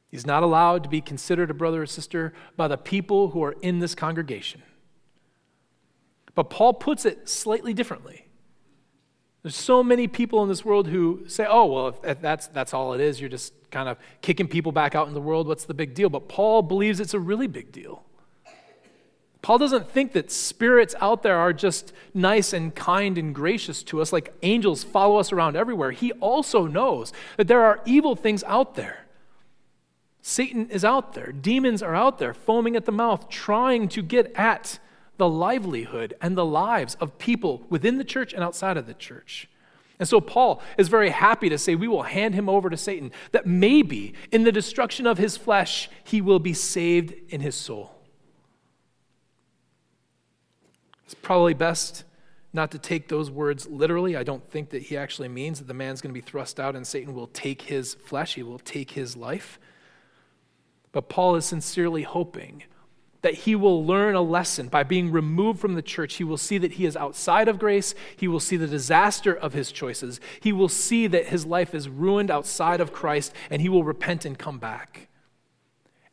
He's 0.08 0.26
not 0.26 0.42
allowed 0.42 0.84
to 0.84 0.88
be 0.88 1.00
considered 1.00 1.50
a 1.50 1.54
brother 1.54 1.82
or 1.82 1.86
sister 1.86 2.32
by 2.56 2.68
the 2.68 2.78
people 2.78 3.30
who 3.30 3.42
are 3.42 3.56
in 3.60 3.80
this 3.80 3.94
congregation. 3.94 4.62
But 6.34 6.44
Paul 6.44 6.74
puts 6.74 7.04
it 7.04 7.28
slightly 7.28 7.74
differently. 7.74 8.26
There's 9.42 9.56
so 9.56 9.82
many 9.82 10.06
people 10.06 10.42
in 10.42 10.48
this 10.48 10.64
world 10.64 10.88
who 10.88 11.24
say, 11.26 11.46
oh, 11.48 11.66
well, 11.66 11.96
if, 12.02 12.20
that's, 12.20 12.48
that's 12.48 12.74
all 12.74 12.92
it 12.92 13.00
is, 13.00 13.20
you're 13.20 13.30
just 13.30 13.52
kind 13.70 13.88
of 13.88 13.98
kicking 14.20 14.48
people 14.48 14.72
back 14.72 14.94
out 14.94 15.08
in 15.08 15.14
the 15.14 15.20
world, 15.20 15.46
what's 15.46 15.64
the 15.64 15.74
big 15.74 15.94
deal? 15.94 16.08
But 16.08 16.28
Paul 16.28 16.62
believes 16.62 17.00
it's 17.00 17.14
a 17.14 17.20
really 17.20 17.46
big 17.46 17.72
deal. 17.72 18.04
Paul 19.42 19.58
doesn't 19.58 19.88
think 19.90 20.12
that 20.12 20.30
spirits 20.30 20.94
out 21.00 21.22
there 21.22 21.36
are 21.36 21.52
just 21.52 21.92
nice 22.12 22.52
and 22.52 22.74
kind 22.74 23.16
and 23.16 23.34
gracious 23.34 23.82
to 23.84 24.02
us, 24.02 24.12
like 24.12 24.34
angels 24.42 24.84
follow 24.84 25.16
us 25.16 25.32
around 25.32 25.56
everywhere. 25.56 25.92
He 25.92 26.12
also 26.12 26.66
knows 26.66 27.12
that 27.36 27.48
there 27.48 27.64
are 27.64 27.80
evil 27.86 28.14
things 28.14 28.44
out 28.44 28.74
there. 28.74 29.06
Satan 30.22 30.68
is 30.68 30.84
out 30.84 31.14
there, 31.14 31.32
demons 31.32 31.82
are 31.82 31.94
out 31.94 32.18
there, 32.18 32.34
foaming 32.34 32.76
at 32.76 32.84
the 32.84 32.92
mouth, 32.92 33.30
trying 33.30 33.88
to 33.88 34.02
get 34.02 34.30
at 34.36 34.78
the 35.16 35.28
livelihood 35.28 36.14
and 36.20 36.36
the 36.36 36.44
lives 36.44 36.96
of 37.00 37.16
people 37.18 37.64
within 37.70 37.96
the 37.96 38.04
church 38.04 38.34
and 38.34 38.42
outside 38.42 38.76
of 38.76 38.86
the 38.86 38.94
church. 38.94 39.48
And 39.98 40.08
so 40.08 40.20
Paul 40.20 40.62
is 40.78 40.88
very 40.88 41.10
happy 41.10 41.48
to 41.48 41.58
say, 41.58 41.74
We 41.74 41.88
will 41.88 42.02
hand 42.02 42.34
him 42.34 42.48
over 42.48 42.70
to 42.70 42.76
Satan, 42.76 43.12
that 43.32 43.46
maybe 43.46 44.14
in 44.30 44.44
the 44.44 44.52
destruction 44.52 45.06
of 45.06 45.18
his 45.18 45.36
flesh, 45.36 45.90
he 46.04 46.20
will 46.20 46.38
be 46.38 46.54
saved 46.54 47.14
in 47.28 47.40
his 47.40 47.54
soul. 47.54 47.99
It's 51.10 51.18
probably 51.22 51.54
best 51.54 52.04
not 52.52 52.70
to 52.70 52.78
take 52.78 53.08
those 53.08 53.32
words 53.32 53.66
literally. 53.66 54.16
I 54.16 54.22
don't 54.22 54.48
think 54.48 54.70
that 54.70 54.82
he 54.82 54.96
actually 54.96 55.26
means 55.26 55.58
that 55.58 55.66
the 55.66 55.74
man's 55.74 56.00
going 56.00 56.14
to 56.14 56.20
be 56.20 56.24
thrust 56.24 56.60
out 56.60 56.76
and 56.76 56.86
Satan 56.86 57.14
will 57.14 57.26
take 57.26 57.62
his 57.62 57.94
flesh, 57.94 58.36
he 58.36 58.44
will 58.44 58.60
take 58.60 58.92
his 58.92 59.16
life. 59.16 59.58
But 60.92 61.08
Paul 61.08 61.34
is 61.34 61.44
sincerely 61.44 62.04
hoping 62.04 62.62
that 63.22 63.34
he 63.34 63.56
will 63.56 63.84
learn 63.84 64.14
a 64.14 64.22
lesson 64.22 64.68
by 64.68 64.84
being 64.84 65.10
removed 65.10 65.58
from 65.58 65.74
the 65.74 65.82
church. 65.82 66.14
He 66.14 66.22
will 66.22 66.36
see 66.36 66.58
that 66.58 66.74
he 66.74 66.86
is 66.86 66.96
outside 66.96 67.48
of 67.48 67.58
grace. 67.58 67.92
He 68.16 68.28
will 68.28 68.38
see 68.38 68.56
the 68.56 68.68
disaster 68.68 69.34
of 69.34 69.52
his 69.52 69.72
choices. 69.72 70.20
He 70.38 70.52
will 70.52 70.68
see 70.68 71.08
that 71.08 71.26
his 71.26 71.44
life 71.44 71.74
is 71.74 71.88
ruined 71.88 72.30
outside 72.30 72.80
of 72.80 72.92
Christ, 72.92 73.34
and 73.50 73.60
he 73.60 73.68
will 73.68 73.82
repent 73.82 74.24
and 74.24 74.38
come 74.38 74.60
back. 74.60 75.08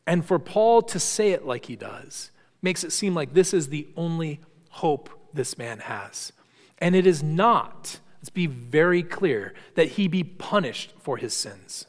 And 0.08 0.26
for 0.26 0.40
Paul 0.40 0.82
to 0.82 0.98
say 0.98 1.30
it 1.30 1.46
like 1.46 1.66
he 1.66 1.76
does 1.76 2.32
makes 2.60 2.82
it 2.82 2.90
seem 2.90 3.14
like 3.14 3.34
this 3.34 3.54
is 3.54 3.68
the 3.68 3.86
only 3.96 4.40
hope 4.68 5.10
this 5.32 5.58
man 5.58 5.80
has. 5.80 6.32
And 6.78 6.94
it 6.94 7.06
is 7.06 7.22
not, 7.22 8.00
let's 8.18 8.28
be 8.28 8.46
very 8.46 9.02
clear, 9.02 9.54
that 9.74 9.90
he 9.90 10.08
be 10.08 10.22
punished 10.24 10.94
for 10.98 11.16
his 11.16 11.34
sins. 11.34 11.86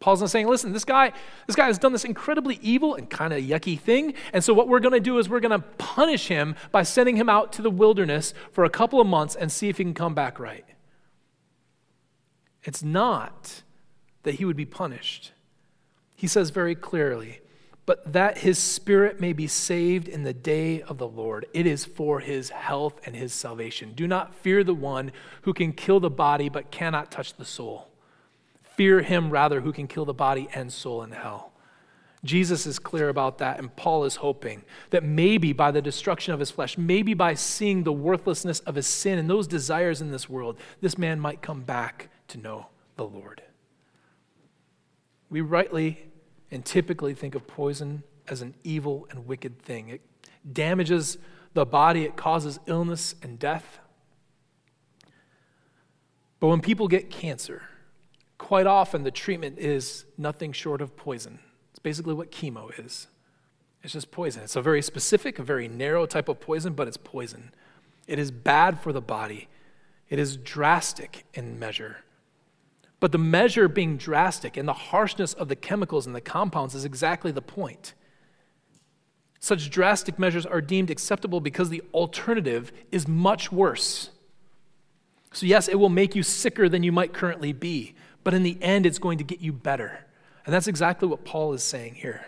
Paul's 0.00 0.20
not 0.20 0.28
saying, 0.28 0.48
listen, 0.48 0.74
this 0.74 0.84
guy, 0.84 1.12
this 1.46 1.56
guy 1.56 1.66
has 1.66 1.78
done 1.78 1.92
this 1.92 2.04
incredibly 2.04 2.58
evil 2.60 2.94
and 2.94 3.08
kind 3.08 3.32
of 3.32 3.42
yucky 3.42 3.80
thing. 3.80 4.12
And 4.34 4.44
so 4.44 4.52
what 4.52 4.68
we're 4.68 4.80
going 4.80 4.92
to 4.92 5.00
do 5.00 5.18
is 5.18 5.30
we're 5.30 5.40
going 5.40 5.58
to 5.58 5.66
punish 5.78 6.28
him 6.28 6.56
by 6.70 6.82
sending 6.82 7.16
him 7.16 7.30
out 7.30 7.54
to 7.54 7.62
the 7.62 7.70
wilderness 7.70 8.34
for 8.52 8.64
a 8.64 8.70
couple 8.70 9.00
of 9.00 9.06
months 9.06 9.34
and 9.34 9.50
see 9.50 9.70
if 9.70 9.78
he 9.78 9.84
can 9.84 9.94
come 9.94 10.14
back 10.14 10.38
right. 10.38 10.66
It's 12.64 12.82
not 12.82 13.62
that 14.24 14.34
he 14.34 14.44
would 14.44 14.56
be 14.56 14.66
punished. 14.66 15.32
He 16.16 16.26
says 16.26 16.50
very 16.50 16.74
clearly, 16.74 17.40
but 17.86 18.12
that 18.12 18.38
his 18.38 18.58
spirit 18.58 19.20
may 19.20 19.32
be 19.32 19.46
saved 19.46 20.08
in 20.08 20.22
the 20.22 20.32
day 20.32 20.80
of 20.82 20.98
the 20.98 21.08
Lord. 21.08 21.46
It 21.52 21.66
is 21.66 21.84
for 21.84 22.20
his 22.20 22.50
health 22.50 23.00
and 23.04 23.14
his 23.14 23.32
salvation. 23.32 23.92
Do 23.94 24.06
not 24.06 24.34
fear 24.34 24.64
the 24.64 24.74
one 24.74 25.12
who 25.42 25.52
can 25.52 25.72
kill 25.72 26.00
the 26.00 26.10
body 26.10 26.48
but 26.48 26.70
cannot 26.70 27.10
touch 27.10 27.34
the 27.34 27.44
soul. 27.44 27.88
Fear 28.62 29.02
him 29.02 29.30
rather 29.30 29.60
who 29.60 29.72
can 29.72 29.86
kill 29.86 30.04
the 30.04 30.14
body 30.14 30.48
and 30.54 30.72
soul 30.72 31.02
in 31.02 31.12
hell. 31.12 31.52
Jesus 32.24 32.64
is 32.64 32.78
clear 32.78 33.10
about 33.10 33.36
that, 33.38 33.58
and 33.58 33.76
Paul 33.76 34.04
is 34.04 34.16
hoping 34.16 34.64
that 34.88 35.04
maybe 35.04 35.52
by 35.52 35.70
the 35.70 35.82
destruction 35.82 36.32
of 36.32 36.40
his 36.40 36.50
flesh, 36.50 36.78
maybe 36.78 37.12
by 37.12 37.34
seeing 37.34 37.84
the 37.84 37.92
worthlessness 37.92 38.60
of 38.60 38.76
his 38.76 38.86
sin 38.86 39.18
and 39.18 39.28
those 39.28 39.46
desires 39.46 40.00
in 40.00 40.10
this 40.10 40.26
world, 40.26 40.56
this 40.80 40.96
man 40.96 41.20
might 41.20 41.42
come 41.42 41.60
back 41.60 42.08
to 42.28 42.38
know 42.38 42.68
the 42.96 43.04
Lord. 43.04 43.42
We 45.28 45.42
rightly 45.42 46.06
and 46.54 46.64
typically 46.64 47.14
think 47.14 47.34
of 47.34 47.46
poison 47.48 48.04
as 48.28 48.40
an 48.40 48.54
evil 48.62 49.08
and 49.10 49.26
wicked 49.26 49.60
thing. 49.60 49.88
It 49.88 50.00
damages 50.50 51.18
the 51.52 51.66
body, 51.66 52.04
it 52.04 52.16
causes 52.16 52.60
illness 52.66 53.16
and 53.22 53.38
death. 53.40 53.80
But 56.38 56.46
when 56.46 56.60
people 56.60 56.86
get 56.86 57.10
cancer, 57.10 57.62
quite 58.38 58.68
often 58.68 59.02
the 59.02 59.10
treatment 59.10 59.58
is 59.58 60.04
nothing 60.16 60.52
short 60.52 60.80
of 60.80 60.96
poison. 60.96 61.40
It's 61.70 61.80
basically 61.80 62.14
what 62.14 62.30
chemo 62.30 62.70
is. 62.78 63.08
It's 63.82 63.92
just 63.92 64.12
poison. 64.12 64.44
It's 64.44 64.56
a 64.56 64.62
very 64.62 64.80
specific, 64.80 65.40
a 65.40 65.42
very 65.42 65.66
narrow 65.66 66.06
type 66.06 66.28
of 66.28 66.40
poison, 66.40 66.74
but 66.74 66.86
it's 66.86 66.96
poison. 66.96 67.52
It 68.06 68.20
is 68.20 68.30
bad 68.30 68.80
for 68.80 68.92
the 68.92 69.00
body. 69.00 69.48
It 70.08 70.20
is 70.20 70.36
drastic 70.36 71.24
in 71.34 71.58
measure. 71.58 72.04
But 73.04 73.12
the 73.12 73.18
measure 73.18 73.68
being 73.68 73.98
drastic 73.98 74.56
and 74.56 74.66
the 74.66 74.72
harshness 74.72 75.34
of 75.34 75.48
the 75.48 75.56
chemicals 75.56 76.06
and 76.06 76.16
the 76.16 76.22
compounds 76.22 76.74
is 76.74 76.86
exactly 76.86 77.30
the 77.32 77.42
point. 77.42 77.92
Such 79.40 79.68
drastic 79.68 80.18
measures 80.18 80.46
are 80.46 80.62
deemed 80.62 80.88
acceptable 80.88 81.42
because 81.42 81.68
the 81.68 81.82
alternative 81.92 82.72
is 82.90 83.06
much 83.06 83.52
worse. 83.52 84.08
So, 85.34 85.44
yes, 85.44 85.68
it 85.68 85.78
will 85.78 85.90
make 85.90 86.14
you 86.14 86.22
sicker 86.22 86.66
than 86.66 86.82
you 86.82 86.92
might 86.92 87.12
currently 87.12 87.52
be, 87.52 87.94
but 88.22 88.32
in 88.32 88.42
the 88.42 88.56
end, 88.62 88.86
it's 88.86 88.98
going 88.98 89.18
to 89.18 89.24
get 89.24 89.42
you 89.42 89.52
better. 89.52 90.06
And 90.46 90.54
that's 90.54 90.66
exactly 90.66 91.06
what 91.06 91.26
Paul 91.26 91.52
is 91.52 91.62
saying 91.62 91.96
here. 91.96 92.24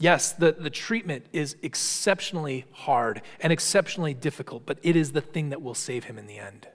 Yes, 0.00 0.32
the, 0.32 0.50
the 0.50 0.68
treatment 0.68 1.26
is 1.32 1.54
exceptionally 1.62 2.64
hard 2.72 3.22
and 3.38 3.52
exceptionally 3.52 4.14
difficult, 4.14 4.66
but 4.66 4.80
it 4.82 4.96
is 4.96 5.12
the 5.12 5.20
thing 5.20 5.50
that 5.50 5.62
will 5.62 5.76
save 5.76 6.06
him 6.06 6.18
in 6.18 6.26
the 6.26 6.38
end. 6.38 6.66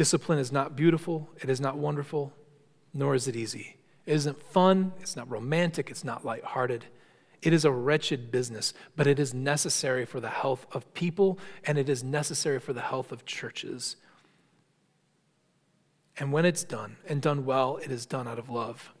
Discipline 0.00 0.38
is 0.38 0.50
not 0.50 0.76
beautiful, 0.76 1.28
it 1.42 1.50
is 1.50 1.60
not 1.60 1.76
wonderful, 1.76 2.32
nor 2.94 3.14
is 3.14 3.28
it 3.28 3.36
easy. 3.36 3.76
It 4.06 4.14
isn't 4.14 4.42
fun, 4.42 4.94
it's 4.98 5.14
not 5.14 5.30
romantic, 5.30 5.90
it's 5.90 6.04
not 6.04 6.24
lighthearted. 6.24 6.86
It 7.42 7.52
is 7.52 7.66
a 7.66 7.70
wretched 7.70 8.30
business, 8.30 8.72
but 8.96 9.06
it 9.06 9.18
is 9.18 9.34
necessary 9.34 10.06
for 10.06 10.18
the 10.18 10.30
health 10.30 10.64
of 10.72 10.94
people 10.94 11.38
and 11.64 11.76
it 11.76 11.90
is 11.90 12.02
necessary 12.02 12.58
for 12.60 12.72
the 12.72 12.80
health 12.80 13.12
of 13.12 13.26
churches. 13.26 13.96
And 16.16 16.32
when 16.32 16.46
it's 16.46 16.64
done 16.64 16.96
and 17.06 17.20
done 17.20 17.44
well, 17.44 17.76
it 17.76 17.90
is 17.90 18.06
done 18.06 18.26
out 18.26 18.38
of 18.38 18.48
love. 18.48 18.94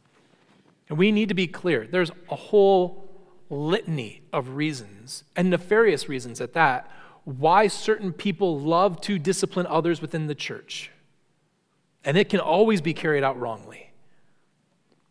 And 0.90 0.98
we 0.98 1.12
need 1.12 1.30
to 1.30 1.34
be 1.34 1.46
clear 1.46 1.86
there's 1.86 2.12
a 2.28 2.36
whole 2.36 3.08
litany 3.48 4.20
of 4.34 4.50
reasons, 4.50 5.24
and 5.34 5.48
nefarious 5.48 6.10
reasons 6.10 6.42
at 6.42 6.52
that, 6.52 6.90
why 7.24 7.66
certain 7.66 8.12
people 8.12 8.58
love 8.58 9.00
to 9.02 9.18
discipline 9.18 9.66
others 9.66 10.00
within 10.00 10.26
the 10.26 10.34
church. 10.34 10.90
And 12.04 12.16
it 12.16 12.28
can 12.28 12.40
always 12.40 12.80
be 12.80 12.94
carried 12.94 13.22
out 13.22 13.38
wrongly. 13.38 13.90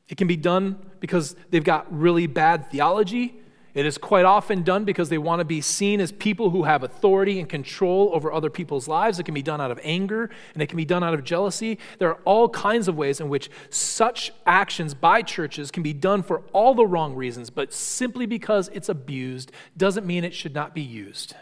It 0.07 0.17
can 0.17 0.27
be 0.27 0.37
done 0.37 0.77
because 0.99 1.35
they've 1.51 1.63
got 1.63 1.85
really 1.95 2.25
bad 2.25 2.71
theology. 2.71 3.35
It 3.75 3.85
is 3.85 3.99
quite 3.99 4.25
often 4.25 4.63
done 4.63 4.83
because 4.83 5.09
they 5.09 5.19
want 5.19 5.39
to 5.39 5.45
be 5.45 5.61
seen 5.61 6.01
as 6.01 6.11
people 6.11 6.49
who 6.49 6.63
have 6.63 6.81
authority 6.81 7.39
and 7.39 7.47
control 7.47 8.09
over 8.13 8.33
other 8.33 8.49
people's 8.49 8.87
lives. 8.87 9.19
It 9.19 9.23
can 9.23 9.35
be 9.35 9.43
done 9.43 9.61
out 9.61 9.69
of 9.69 9.79
anger 9.83 10.31
and 10.53 10.63
it 10.63 10.67
can 10.67 10.77
be 10.77 10.85
done 10.85 11.03
out 11.03 11.13
of 11.13 11.23
jealousy. 11.23 11.77
There 11.99 12.09
are 12.09 12.19
all 12.25 12.49
kinds 12.49 12.87
of 12.87 12.97
ways 12.97 13.21
in 13.21 13.29
which 13.29 13.51
such 13.69 14.33
actions 14.47 14.95
by 14.95 15.21
churches 15.21 15.69
can 15.69 15.83
be 15.83 15.93
done 15.93 16.23
for 16.23 16.41
all 16.51 16.73
the 16.73 16.87
wrong 16.87 17.13
reasons, 17.13 17.51
but 17.51 17.71
simply 17.71 18.25
because 18.25 18.69
it's 18.73 18.89
abused 18.89 19.51
doesn't 19.77 20.07
mean 20.07 20.23
it 20.23 20.33
should 20.33 20.55
not 20.55 20.73
be 20.73 20.81
used. 20.81 21.35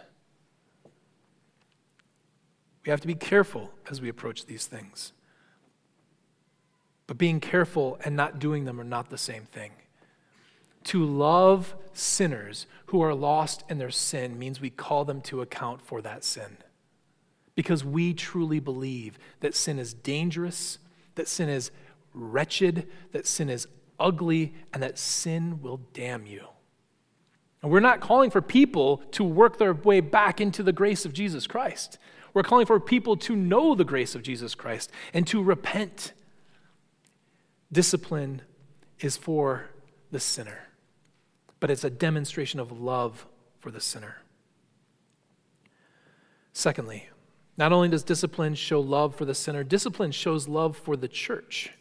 We 2.88 2.91
have 2.91 3.01
to 3.01 3.08
be 3.08 3.15
careful 3.15 3.70
as 3.89 4.00
we 4.00 4.08
approach 4.08 4.46
these 4.46 4.65
things. 4.65 5.12
But 7.06 7.17
being 7.17 7.41
careful 7.41 8.00
and 8.06 8.15
not 8.15 8.39
doing 8.39 8.63
them 8.63 8.79
are 8.79 8.86
not 8.86 9.10
the 9.10 9.17
same 9.17 9.44
thing. 9.44 9.72
To 10.86 11.03
love 11.03 11.75
sinners 11.91 12.65
who 12.86 13.01
are 13.01 13.13
lost 13.13 13.65
in 13.67 13.77
their 13.77 13.89
sin 13.89 14.39
means 14.39 14.62
we 14.62 14.70
call 14.70 15.03
them 15.03 15.20
to 15.24 15.41
account 15.41 15.82
for 15.82 16.01
that 16.01 16.24
sin. 16.24 16.56
Because 17.56 17.84
we 17.84 18.13
truly 18.13 18.62
believe 18.62 19.20
that 19.41 19.53
sin 19.53 19.79
is 19.79 19.94
dangerous, 19.94 20.79
that 21.15 21.27
sin 21.27 21.50
is 21.50 21.72
wretched, 22.13 22.88
that 23.12 23.27
sin 23.27 23.50
is 23.50 23.67
ugly, 24.00 24.53
and 24.74 24.82
that 24.82 24.98
sin 24.98 25.62
will 25.62 25.82
damn 25.91 26.25
you. 26.25 26.48
And 27.62 27.70
we're 27.70 27.82
not 27.82 28.00
calling 28.00 28.32
for 28.32 28.41
people 28.41 29.00
to 29.12 29.25
work 29.25 29.58
their 29.58 29.74
way 29.74 30.00
back 30.00 30.39
into 30.39 30.63
the 30.63 30.72
grace 30.72 31.03
of 31.03 31.12
Jesus 31.12 31.48
Christ. 31.48 31.98
We're 32.38 32.44
calling 32.44 32.67
for 32.67 32.79
people 32.79 33.17
to 33.17 33.36
know 33.36 33.74
the 33.74 33.84
grace 33.84 34.13
of 34.13 34.22
Jesus 34.22 34.53
Christ 34.53 34.91
and 35.12 35.25
to 35.25 35.41
repent 35.41 36.13
Discipline 37.72 38.44
is 39.00 39.17
for 39.17 39.70
the 40.12 40.20
sinner, 40.20 40.67
but 41.60 41.72
it's 41.72 41.84
a 41.84 41.89
demonstration 41.89 42.60
of 42.60 42.72
love 42.72 43.25
for 43.60 43.72
the 43.72 43.82
sinner. 43.82 44.17
Secondly, 46.53 47.10
not 47.58 47.74
only 47.74 47.89
does 47.89 48.03
discipline 48.03 48.53
show 48.53 48.82
love 48.82 49.15
for 49.15 49.25
the 49.25 49.34
sinner, 49.34 49.63
discipline 49.63 50.12
shows 50.12 50.48
love 50.48 50.77
for 50.77 50.96
the 50.96 51.08
church. 51.08 51.72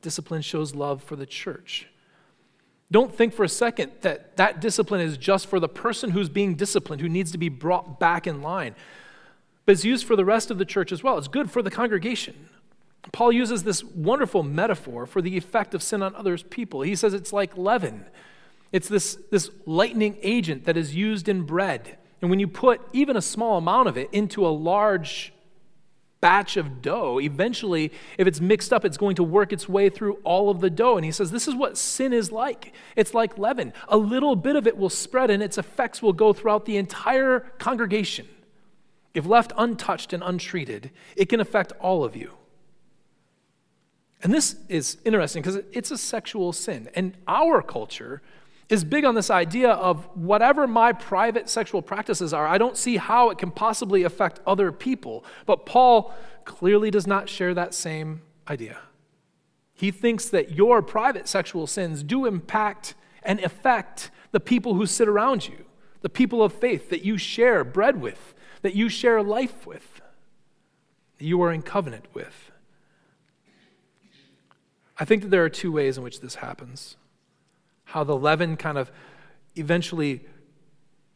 Discipline 0.00 0.40
shows 0.40 0.74
love 0.74 1.02
for 1.02 1.14
the 1.14 1.26
church. 1.26 1.88
Don't 2.90 3.14
think 3.14 3.34
for 3.34 3.44
a 3.44 3.50
second 3.50 3.92
that 4.00 4.38
that 4.38 4.62
discipline 4.62 5.02
is 5.02 5.18
just 5.18 5.46
for 5.46 5.60
the 5.60 5.68
person 5.68 6.12
who's 6.12 6.30
being 6.30 6.54
disciplined, 6.54 7.02
who 7.02 7.08
needs 7.10 7.32
to 7.32 7.38
be 7.38 7.50
brought 7.50 8.00
back 8.00 8.26
in 8.26 8.40
line. 8.40 8.74
But 9.70 9.74
it's 9.74 9.84
used 9.84 10.04
for 10.04 10.16
the 10.16 10.24
rest 10.24 10.50
of 10.50 10.58
the 10.58 10.64
church 10.64 10.90
as 10.90 11.04
well. 11.04 11.16
It's 11.16 11.28
good 11.28 11.48
for 11.48 11.62
the 11.62 11.70
congregation. 11.70 12.48
Paul 13.12 13.30
uses 13.30 13.62
this 13.62 13.84
wonderful 13.84 14.42
metaphor 14.42 15.06
for 15.06 15.22
the 15.22 15.36
effect 15.36 15.74
of 15.74 15.80
sin 15.80 16.02
on 16.02 16.12
others' 16.16 16.42
people. 16.42 16.82
He 16.82 16.96
says 16.96 17.14
it's 17.14 17.32
like 17.32 17.56
leaven. 17.56 18.04
It's 18.72 18.88
this, 18.88 19.16
this 19.30 19.48
lightning 19.66 20.18
agent 20.22 20.64
that 20.64 20.76
is 20.76 20.96
used 20.96 21.28
in 21.28 21.42
bread. 21.42 21.98
And 22.20 22.30
when 22.30 22.40
you 22.40 22.48
put 22.48 22.80
even 22.92 23.16
a 23.16 23.22
small 23.22 23.58
amount 23.58 23.86
of 23.86 23.96
it 23.96 24.08
into 24.10 24.44
a 24.44 24.50
large 24.50 25.32
batch 26.20 26.56
of 26.56 26.82
dough, 26.82 27.20
eventually, 27.20 27.92
if 28.18 28.26
it's 28.26 28.40
mixed 28.40 28.72
up, 28.72 28.84
it's 28.84 28.98
going 28.98 29.14
to 29.14 29.22
work 29.22 29.52
its 29.52 29.68
way 29.68 29.88
through 29.88 30.14
all 30.24 30.50
of 30.50 30.58
the 30.58 30.70
dough. 30.70 30.96
And 30.96 31.04
he 31.04 31.12
says, 31.12 31.30
This 31.30 31.46
is 31.46 31.54
what 31.54 31.78
sin 31.78 32.12
is 32.12 32.32
like. 32.32 32.74
It's 32.96 33.14
like 33.14 33.38
leaven. 33.38 33.72
A 33.86 33.96
little 33.96 34.34
bit 34.34 34.56
of 34.56 34.66
it 34.66 34.76
will 34.76 34.90
spread, 34.90 35.30
and 35.30 35.40
its 35.40 35.58
effects 35.58 36.02
will 36.02 36.12
go 36.12 36.32
throughout 36.32 36.64
the 36.64 36.76
entire 36.76 37.38
congregation. 37.60 38.26
If 39.14 39.26
left 39.26 39.52
untouched 39.56 40.12
and 40.12 40.22
untreated, 40.22 40.90
it 41.16 41.28
can 41.28 41.40
affect 41.40 41.72
all 41.80 42.04
of 42.04 42.14
you. 42.14 42.32
And 44.22 44.32
this 44.32 44.56
is 44.68 44.98
interesting 45.04 45.42
because 45.42 45.60
it's 45.72 45.90
a 45.90 45.98
sexual 45.98 46.52
sin. 46.52 46.88
And 46.94 47.16
our 47.26 47.62
culture 47.62 48.22
is 48.68 48.84
big 48.84 49.04
on 49.04 49.14
this 49.14 49.30
idea 49.30 49.70
of 49.70 50.04
whatever 50.16 50.66
my 50.66 50.92
private 50.92 51.48
sexual 51.48 51.82
practices 51.82 52.32
are, 52.32 52.46
I 52.46 52.56
don't 52.56 52.76
see 52.76 52.98
how 52.98 53.30
it 53.30 53.38
can 53.38 53.50
possibly 53.50 54.04
affect 54.04 54.40
other 54.46 54.70
people. 54.70 55.24
But 55.44 55.66
Paul 55.66 56.14
clearly 56.44 56.90
does 56.90 57.06
not 57.06 57.28
share 57.28 57.52
that 57.54 57.74
same 57.74 58.22
idea. 58.48 58.78
He 59.74 59.90
thinks 59.90 60.28
that 60.28 60.52
your 60.52 60.82
private 60.82 61.26
sexual 61.26 61.66
sins 61.66 62.02
do 62.02 62.26
impact 62.26 62.94
and 63.22 63.40
affect 63.40 64.10
the 64.30 64.40
people 64.40 64.74
who 64.74 64.86
sit 64.86 65.08
around 65.08 65.48
you, 65.48 65.64
the 66.02 66.08
people 66.08 66.42
of 66.42 66.52
faith 66.52 66.90
that 66.90 67.04
you 67.04 67.16
share 67.16 67.64
bread 67.64 68.00
with, 68.00 68.34
that 68.62 68.74
you 68.74 68.88
share 68.88 69.22
life 69.22 69.66
with, 69.66 70.00
that 71.18 71.24
you 71.24 71.40
are 71.42 71.52
in 71.52 71.62
covenant 71.62 72.06
with. 72.14 72.50
I 74.98 75.04
think 75.04 75.22
that 75.22 75.28
there 75.28 75.44
are 75.44 75.48
two 75.48 75.72
ways 75.72 75.96
in 75.96 76.04
which 76.04 76.20
this 76.20 76.36
happens. 76.36 76.96
How 77.84 78.04
the 78.04 78.16
leaven 78.16 78.56
kind 78.56 78.76
of 78.76 78.92
eventually 79.56 80.26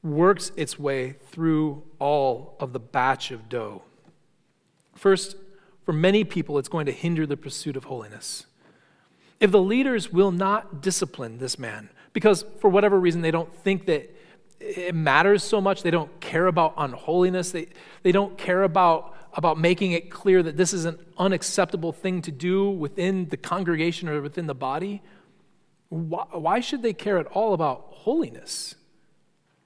works 0.03 0.53
its 0.57 0.79
way 0.79 1.17
through 1.31 1.83
all 1.99 2.57
of 2.61 2.73
the 2.73 2.81
batch 2.81 3.31
of 3.31 3.49
dough. 3.49 3.83
First, 4.95 5.37
for 5.85 5.93
many 5.93 6.25
people, 6.25 6.59
it's 6.59 6.69
going 6.69 6.87
to 6.87 6.93
hinder 6.93 7.27
the 7.27 7.37
pursuit 7.37 7.77
of 7.77 7.85
holiness. 7.85 8.47
If 9.41 9.51
the 9.51 9.61
leaders 9.61 10.13
will 10.13 10.31
not 10.31 10.81
discipline 10.81 11.39
this 11.39 11.59
man, 11.59 11.91
because 12.13 12.45
for 12.61 12.71
whatever 12.71 12.99
reason 12.99 13.21
they 13.21 13.31
don't 13.31 13.55
think 13.55 13.87
that 13.87 14.15
it 14.61 14.95
matters 14.95 15.43
so 15.43 15.61
much, 15.61 15.83
they 15.83 15.90
don't 15.90 16.21
care 16.21 16.47
about 16.47 16.75
unholiness, 16.77 17.51
they, 17.51 17.69
they 18.03 18.12
don't 18.12 18.38
care 18.38 18.62
about 18.62 19.14
about 19.37 19.59
making 19.59 19.93
it 19.93 20.11
clear 20.11 20.43
that 20.43 20.57
this 20.57 20.73
is 20.73 20.85
an 20.85 20.99
unacceptable 21.19 21.93
thing 21.93 22.23
to 22.23 22.31
do 22.31 22.71
within 22.71 23.29
the 23.31 23.37
congregation 23.37 24.09
or 24.09 24.23
within 24.23 24.47
the 24.47 24.55
body, 24.55 25.03
why, 25.88 26.25
why 26.33 26.61
should 26.61 26.83
they 26.83 26.93
care 26.93 27.19
at 27.19 27.27
all 27.27 27.53
about 27.53 27.87
holiness? 27.90 28.77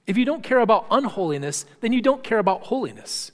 If 0.07 0.17
you 0.17 0.25
don't 0.25 0.43
care 0.43 0.61
about 0.61 0.87
unholiness, 0.91 1.67
then 1.81 1.93
you 1.93 2.01
don't 2.01 2.25
care 2.25 2.39
about 2.39 2.65
holiness. 2.65 3.31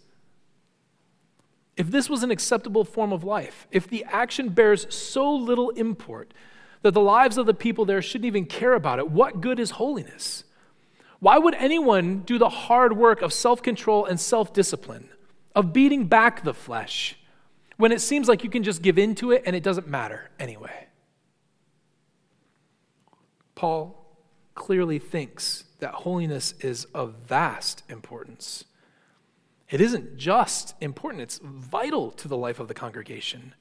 If 1.77 1.91
this 1.91 2.09
was 2.09 2.23
an 2.23 2.31
acceptable 2.31 2.85
form 2.85 3.13
of 3.13 3.25
life, 3.25 3.67
if 3.71 3.89
the 3.89 4.05
action 4.05 4.49
bears 4.49 4.93
so 4.95 5.33
little 5.33 5.71
import 5.71 6.35
that 6.83 6.93
the 6.93 7.01
lives 7.01 7.39
of 7.39 7.47
the 7.47 7.55
people 7.55 7.85
there 7.85 8.03
shouldn't 8.03 8.27
even 8.27 8.47
care 8.47 8.75
about 8.75 8.99
it, 8.99 9.11
what 9.11 9.41
good 9.41 9.59
is 9.59 9.73
holiness? 9.73 10.44
Why 11.21 11.39
would 11.39 11.55
anyone 11.55 12.21
do 12.21 12.39
the 12.39 12.49
hard 12.49 12.97
work 12.97 13.23
of 13.23 13.33
self 13.33 13.63
control 13.63 14.05
and 14.05 14.21
self 14.21 14.53
discipline? 14.53 15.09
of 15.55 15.73
beating 15.73 16.07
back 16.07 16.43
the 16.43 16.55
flesh 16.55 17.17
when 17.77 17.93
it 17.93 18.01
seems 18.01 18.29
like 18.29 18.45
you 18.45 18.51
can 18.51 18.63
just 18.63 18.83
give 18.83 18.99
in 18.99 19.15
to 19.17 19.31
it 19.33 19.43
and 19.47 19.55
it 19.55 19.63
doesn't 19.63 19.89
matter 19.89 20.31
anyway. 20.39 20.89
Paul 23.55 24.17
clearly 24.55 24.99
thinks 24.99 25.65
that 25.81 25.95
holiness 25.95 26.55
is 26.61 26.85
of 26.87 27.15
vast 27.27 27.83
importance. 27.89 28.65
It 29.71 29.81
isn't 29.81 30.17
just 30.17 30.75
important, 30.81 31.23
it's 31.23 31.41
vital 31.43 32.11
to 32.13 32.29
the 32.29 32.37
life 32.37 32.61
of 32.61 32.69
the 32.69 32.75
congregation. 32.75 33.55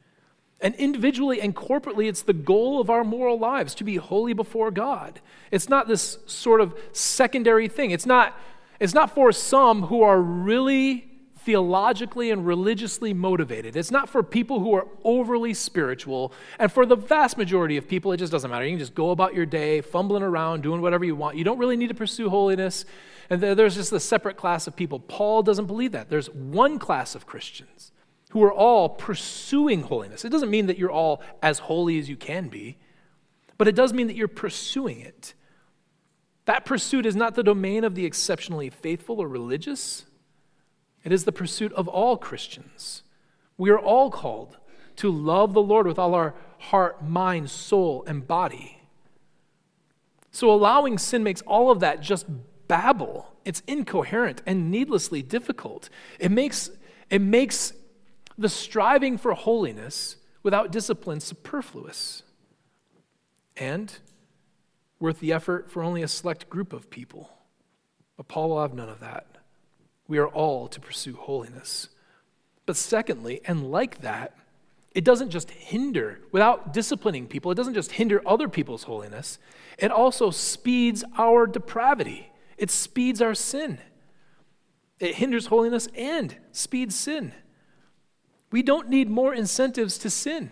And 0.63 0.73
individually 0.75 1.41
and 1.41 1.53
corporately, 1.53 2.07
it's 2.07 2.21
the 2.21 2.33
goal 2.33 2.79
of 2.79 2.89
our 2.89 3.03
moral 3.03 3.37
lives 3.37 3.75
to 3.75 3.83
be 3.83 3.97
holy 3.97 4.31
before 4.31 4.71
God. 4.71 5.19
It's 5.51 5.67
not 5.67 5.89
this 5.89 6.17
sort 6.25 6.61
of 6.61 6.73
secondary 6.93 7.67
thing. 7.67 7.91
It's 7.91 8.05
not, 8.05 8.39
it's 8.79 8.93
not 8.93 9.13
for 9.13 9.33
some 9.33 9.83
who 9.83 10.03
are 10.03 10.21
really 10.21 11.05
theologically 11.39 12.31
and 12.31 12.47
religiously 12.47 13.13
motivated. 13.13 13.75
It's 13.75 13.91
not 13.91 14.07
for 14.07 14.23
people 14.23 14.61
who 14.61 14.73
are 14.73 14.87
overly 15.03 15.53
spiritual. 15.53 16.31
And 16.57 16.71
for 16.71 16.85
the 16.85 16.95
vast 16.95 17.37
majority 17.37 17.75
of 17.75 17.85
people, 17.85 18.13
it 18.13 18.17
just 18.17 18.31
doesn't 18.31 18.49
matter. 18.49 18.63
You 18.63 18.71
can 18.71 18.79
just 18.79 18.95
go 18.95 19.11
about 19.11 19.33
your 19.33 19.45
day, 19.45 19.81
fumbling 19.81 20.23
around, 20.23 20.63
doing 20.63 20.79
whatever 20.79 21.03
you 21.03 21.17
want. 21.17 21.35
You 21.35 21.43
don't 21.43 21.57
really 21.57 21.75
need 21.75 21.89
to 21.89 21.93
pursue 21.93 22.29
holiness. 22.29 22.85
And 23.29 23.41
there's 23.41 23.75
just 23.75 23.91
a 23.91 23.99
separate 23.99 24.37
class 24.37 24.67
of 24.67 24.77
people. 24.77 25.01
Paul 25.01 25.43
doesn't 25.43 25.65
believe 25.65 25.91
that. 25.91 26.09
There's 26.09 26.29
one 26.29 26.79
class 26.79 27.15
of 27.15 27.25
Christians 27.25 27.91
who 28.33 28.41
are 28.41 28.51
all 28.51 28.89
pursuing 28.89 29.83
holiness. 29.83 30.25
It 30.25 30.29
doesn't 30.29 30.49
mean 30.49 30.65
that 30.65 30.79
you're 30.79 30.91
all 30.91 31.21
as 31.43 31.59
holy 31.59 31.99
as 31.99 32.09
you 32.09 32.15
can 32.15 32.47
be, 32.47 32.79
but 33.59 33.67
it 33.67 33.75
does 33.75 33.93
mean 33.93 34.07
that 34.07 34.15
you're 34.15 34.27
pursuing 34.27 35.01
it. 35.01 35.35
That 36.45 36.65
pursuit 36.65 37.05
is 37.05 37.15
not 37.15 37.35
the 37.35 37.43
domain 37.43 37.83
of 37.83 37.93
the 37.93 38.05
exceptionally 38.05 38.71
faithful 38.71 39.21
or 39.21 39.27
religious. 39.27 40.07
It 41.03 41.11
is 41.11 41.25
the 41.25 41.31
pursuit 41.31 41.71
of 41.73 41.87
all 41.87 42.17
Christians. 42.17 43.03
We 43.55 43.69
are 43.69 43.77
all 43.77 44.09
called 44.09 44.57
to 44.95 45.11
love 45.11 45.53
the 45.53 45.61
Lord 45.61 45.85
with 45.85 45.99
all 45.99 46.15
our 46.15 46.33
heart, 46.57 47.07
mind, 47.07 47.51
soul, 47.51 48.03
and 48.07 48.27
body. 48.27 48.81
So 50.31 50.51
allowing 50.51 50.97
sin 50.97 51.21
makes 51.21 51.43
all 51.43 51.69
of 51.69 51.81
that 51.81 52.01
just 52.01 52.25
babble. 52.67 53.31
It's 53.45 53.61
incoherent 53.67 54.41
and 54.47 54.71
needlessly 54.71 55.21
difficult. 55.21 55.91
It 56.17 56.31
makes, 56.31 56.71
it 57.11 57.21
makes 57.21 57.73
the 58.37 58.49
striving 58.49 59.17
for 59.17 59.33
holiness 59.33 60.17
without 60.41 60.71
discipline 60.71 61.19
superfluous 61.19 62.23
and 63.55 63.99
worth 64.99 65.19
the 65.19 65.33
effort 65.33 65.69
for 65.71 65.83
only 65.83 66.01
a 66.01 66.07
select 66.07 66.49
group 66.49 66.73
of 66.73 66.89
people. 66.89 67.31
But 68.17 68.27
Paul 68.27 68.49
will 68.49 68.61
have 68.61 68.73
none 68.73 68.89
of 68.89 68.99
that. 68.99 69.25
We 70.07 70.17
are 70.17 70.27
all 70.27 70.67
to 70.67 70.79
pursue 70.79 71.15
holiness. 71.15 71.89
But 72.65 72.77
secondly, 72.77 73.41
and 73.45 73.71
like 73.71 74.01
that, 74.01 74.35
it 74.93 75.03
doesn't 75.03 75.31
just 75.31 75.49
hinder, 75.49 76.19
without 76.31 76.71
disciplining 76.71 77.27
people, 77.27 77.51
it 77.51 77.55
doesn't 77.55 77.73
just 77.73 77.93
hinder 77.93 78.21
other 78.25 78.47
people's 78.47 78.83
holiness, 78.83 79.39
it 79.77 79.91
also 79.91 80.29
speeds 80.29 81.03
our 81.17 81.47
depravity. 81.47 82.29
It 82.57 82.69
speeds 82.69 83.21
our 83.21 83.33
sin. 83.33 83.79
It 84.99 85.15
hinders 85.15 85.47
holiness 85.47 85.87
and 85.95 86.37
speeds 86.51 86.95
sin. 86.95 87.33
We 88.53 88.61
don't 88.61 88.87
need 88.87 89.09
more 89.09 89.33
incentives 89.33 89.97
to 89.97 90.11
sin. 90.11 90.51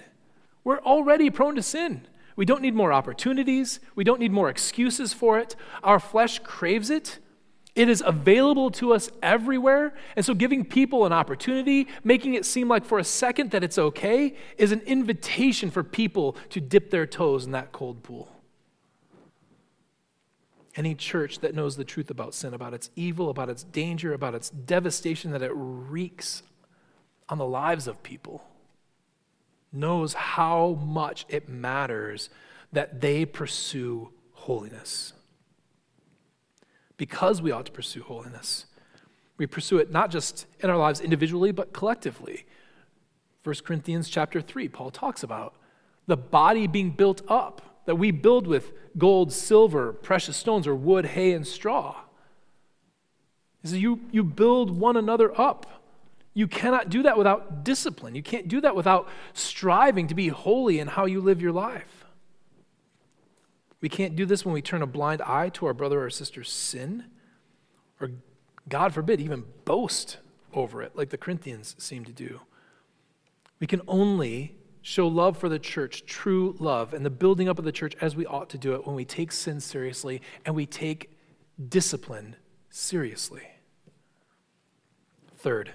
We're 0.64 0.80
already 0.80 1.30
prone 1.30 1.54
to 1.54 1.62
sin. 1.62 2.08
We 2.36 2.46
don't 2.46 2.64
need 2.64 2.74
more 2.74 2.92
opportunities. 2.92 3.80
We 3.94 4.04
don't 4.04 4.20
need 4.20 4.32
more 4.32 4.50
excuses 4.50 5.14
for 5.14 5.38
it. 5.38 5.56
Our 5.84 6.00
flesh 6.00 6.40
craves 6.40 6.90
it. 6.90 7.20
It 7.76 7.90
is 7.90 8.02
available 8.04 8.72
to 8.72 8.92
us 8.96 9.12
everywhere. 9.22 9.94
And 10.16 10.26
so, 10.26 10.34
giving 10.34 10.66
people 10.66 11.06
an 11.06 11.14
opportunity, 11.14 11.88
making 12.04 12.34
it 12.34 12.44
seem 12.44 12.68
like 12.68 12.86
for 12.86 12.98
a 12.98 13.04
second 13.04 13.52
that 13.52 13.64
it's 13.64 13.78
okay, 13.78 14.36
is 14.58 14.72
an 14.72 14.82
invitation 14.88 15.70
for 15.70 15.84
people 15.84 16.36
to 16.50 16.60
dip 16.60 16.90
their 16.90 17.06
toes 17.06 17.46
in 17.46 17.52
that 17.52 17.72
cold 17.72 18.02
pool. 18.02 18.36
Any 20.76 20.96
church 20.96 21.38
that 21.42 21.54
knows 21.54 21.78
the 21.78 21.84
truth 21.84 22.10
about 22.10 22.34
sin, 22.34 22.56
about 22.56 22.74
its 22.74 22.90
evil, 22.96 23.30
about 23.30 23.50
its 23.50 23.62
danger, 23.62 24.12
about 24.12 24.34
its 24.34 24.50
devastation 24.50 25.30
that 25.34 25.44
it 25.44 25.52
wreaks 25.54 26.42
on 27.32 27.40
the 27.40 27.46
lives 27.46 27.88
of 27.88 28.04
people, 28.04 28.44
knows 29.74 30.14
how 30.14 30.74
much 30.86 31.26
it 31.30 31.50
matters 31.50 32.30
that 32.72 33.02
they 33.02 33.26
pursue 33.26 34.12
holiness 34.34 35.14
because 37.02 37.42
we 37.42 37.50
ought 37.52 37.66
to 37.66 37.72
pursue 37.72 38.04
holiness. 38.04 38.66
We 39.40 39.48
pursue 39.48 39.80
it 39.80 39.90
not 39.90 40.12
just 40.12 40.46
in 40.60 40.70
our 40.70 40.78
lives 40.78 41.00
individually, 41.02 41.52
but 41.52 41.74
collectively. 41.74 42.46
1 43.44 43.56
Corinthians 43.66 44.08
chapter 44.08 44.40
3, 44.40 44.70
Paul 44.70 44.92
talks 44.92 45.24
about 45.24 45.56
the 46.06 46.16
body 46.16 46.68
being 46.68 46.92
built 46.92 47.24
up, 47.28 47.82
that 47.88 47.96
we 47.96 48.12
build 48.12 48.46
with 48.46 48.72
gold, 49.00 49.34
silver, 49.34 49.94
precious 49.94 50.38
stones, 50.38 50.68
or 50.68 50.76
wood, 50.76 51.08
hay, 51.08 51.32
and 51.32 51.48
straw. 51.48 52.02
He 53.64 53.70
says, 53.70 53.80
you, 53.80 54.02
you 54.12 54.24
build 54.24 54.70
one 54.70 54.96
another 54.96 55.36
up. 55.42 55.81
You 56.34 56.48
cannot 56.48 56.90
do 56.90 57.04
that 57.04 57.18
without 57.18 57.64
discipline. 57.64 58.16
You 58.16 58.24
can't 58.24 58.48
do 58.48 58.62
that 58.62 58.76
without 58.76 59.10
striving 59.34 60.08
to 60.08 60.16
be 60.16 60.30
holy 60.30 60.80
in 60.80 60.88
how 60.88 61.06
you 61.06 61.20
live 61.20 61.42
your 61.42 61.52
life. 61.52 62.06
We 63.82 63.90
can't 63.90 64.16
do 64.16 64.26
this 64.26 64.46
when 64.46 64.54
we 64.54 64.62
turn 64.62 64.82
a 64.82 64.88
blind 64.88 65.22
eye 65.24 65.50
to 65.50 65.66
our 65.66 65.74
brother 65.74 66.04
or 66.04 66.10
sister's 66.10 66.52
sin, 66.52 67.06
or 68.00 68.12
God 68.70 68.94
forbid, 68.94 69.20
even 69.20 69.44
boast 69.66 70.18
over 70.54 70.82
it, 70.82 70.96
like 70.96 71.10
the 71.10 71.18
Corinthians 71.18 71.76
seem 71.78 72.06
to 72.06 72.14
do. 72.14 72.42
We 73.60 73.68
can 73.68 73.82
only 73.88 74.56
show 74.82 75.08
love 75.08 75.38
for 75.38 75.50
the 75.50 75.60
church, 75.60 76.06
true 76.06 76.56
love, 76.60 76.94
and 76.94 77.06
the 77.06 77.10
building 77.10 77.50
up 77.50 77.60
of 77.60 77.66
the 77.66 77.72
church 77.72 77.96
as 78.02 78.16
we 78.16 78.26
ought 78.26 78.50
to 78.52 78.58
do 78.58 78.74
it 78.74 78.86
when 78.86 78.96
we 78.96 79.06
take 79.06 79.32
sin 79.32 79.60
seriously 79.60 80.22
and 80.46 80.56
we 80.56 80.66
take 80.66 81.12
discipline 81.70 82.36
seriously. 82.70 83.44
Third, 85.36 85.74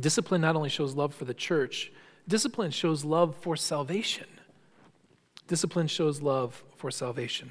discipline 0.00 0.40
not 0.40 0.56
only 0.56 0.68
shows 0.68 0.94
love 0.94 1.14
for 1.14 1.24
the 1.24 1.34
church, 1.34 1.92
discipline 2.26 2.70
shows 2.70 3.04
love 3.04 3.36
for 3.36 3.56
salvation. 3.56 4.26
Discipline 5.46 5.88
shows 5.88 6.22
love 6.22 6.62
for 6.76 6.90
salvation. 6.90 7.50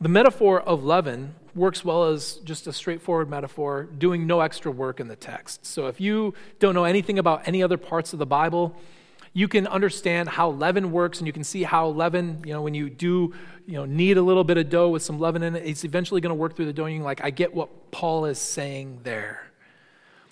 The 0.00 0.08
metaphor 0.08 0.60
of 0.60 0.84
leaven 0.84 1.34
works 1.54 1.84
well 1.84 2.04
as 2.04 2.34
just 2.44 2.66
a 2.66 2.72
straightforward 2.72 3.30
metaphor, 3.30 3.84
doing 3.84 4.26
no 4.26 4.40
extra 4.40 4.70
work 4.70 5.00
in 5.00 5.08
the 5.08 5.16
text. 5.16 5.64
So 5.64 5.86
if 5.86 6.00
you 6.00 6.34
don't 6.58 6.74
know 6.74 6.84
anything 6.84 7.18
about 7.18 7.48
any 7.48 7.62
other 7.62 7.78
parts 7.78 8.12
of 8.12 8.18
the 8.18 8.26
Bible, 8.26 8.76
you 9.32 9.48
can 9.48 9.66
understand 9.66 10.28
how 10.28 10.50
leaven 10.50 10.92
works 10.92 11.18
and 11.18 11.26
you 11.26 11.32
can 11.32 11.44
see 11.44 11.62
how 11.62 11.88
leaven, 11.88 12.42
you 12.44 12.52
know, 12.52 12.60
when 12.60 12.74
you 12.74 12.90
do, 12.90 13.34
you 13.66 13.74
know, 13.74 13.86
knead 13.86 14.18
a 14.18 14.22
little 14.22 14.44
bit 14.44 14.58
of 14.58 14.68
dough 14.68 14.90
with 14.90 15.02
some 15.02 15.18
leaven 15.18 15.42
in 15.42 15.56
it, 15.56 15.64
it's 15.66 15.84
eventually 15.84 16.20
going 16.20 16.30
to 16.30 16.34
work 16.34 16.56
through 16.56 16.66
the 16.66 16.72
dough 16.72 16.84
and 16.84 16.96
you're 16.96 17.04
like, 17.04 17.24
I 17.24 17.30
get 17.30 17.54
what 17.54 17.90
Paul 17.90 18.26
is 18.26 18.38
saying 18.38 19.00
there. 19.02 19.45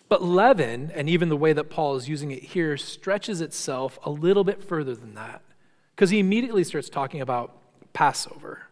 But 0.09 0.23
leaven, 0.23 0.91
and 0.95 1.09
even 1.09 1.29
the 1.29 1.37
way 1.37 1.53
that 1.53 1.71
Paul 1.71 1.97
is 1.97 2.09
using 2.09 2.31
it 2.31 2.43
here, 2.43 2.77
stretches 2.77 3.41
itself 3.41 3.99
a 4.05 4.11
little 4.11 4.45
bit 4.45 4.63
further 4.63 4.95
than 4.95 5.15
that. 5.15 5.43
Because 5.95 6.11
he 6.11 6.19
immediately 6.19 6.65
starts 6.65 6.89
talking 6.89 7.21
about 7.21 7.57
Passover. 7.93 8.69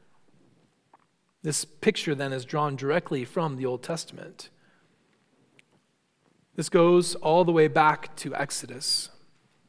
This 1.42 1.64
picture 1.64 2.14
then 2.14 2.32
is 2.32 2.44
drawn 2.44 2.76
directly 2.76 3.24
from 3.24 3.56
the 3.56 3.66
Old 3.66 3.82
Testament. 3.82 4.50
This 6.54 6.68
goes 6.68 7.14
all 7.16 7.44
the 7.44 7.52
way 7.52 7.66
back 7.66 8.14
to 8.16 8.34
Exodus. 8.34 9.08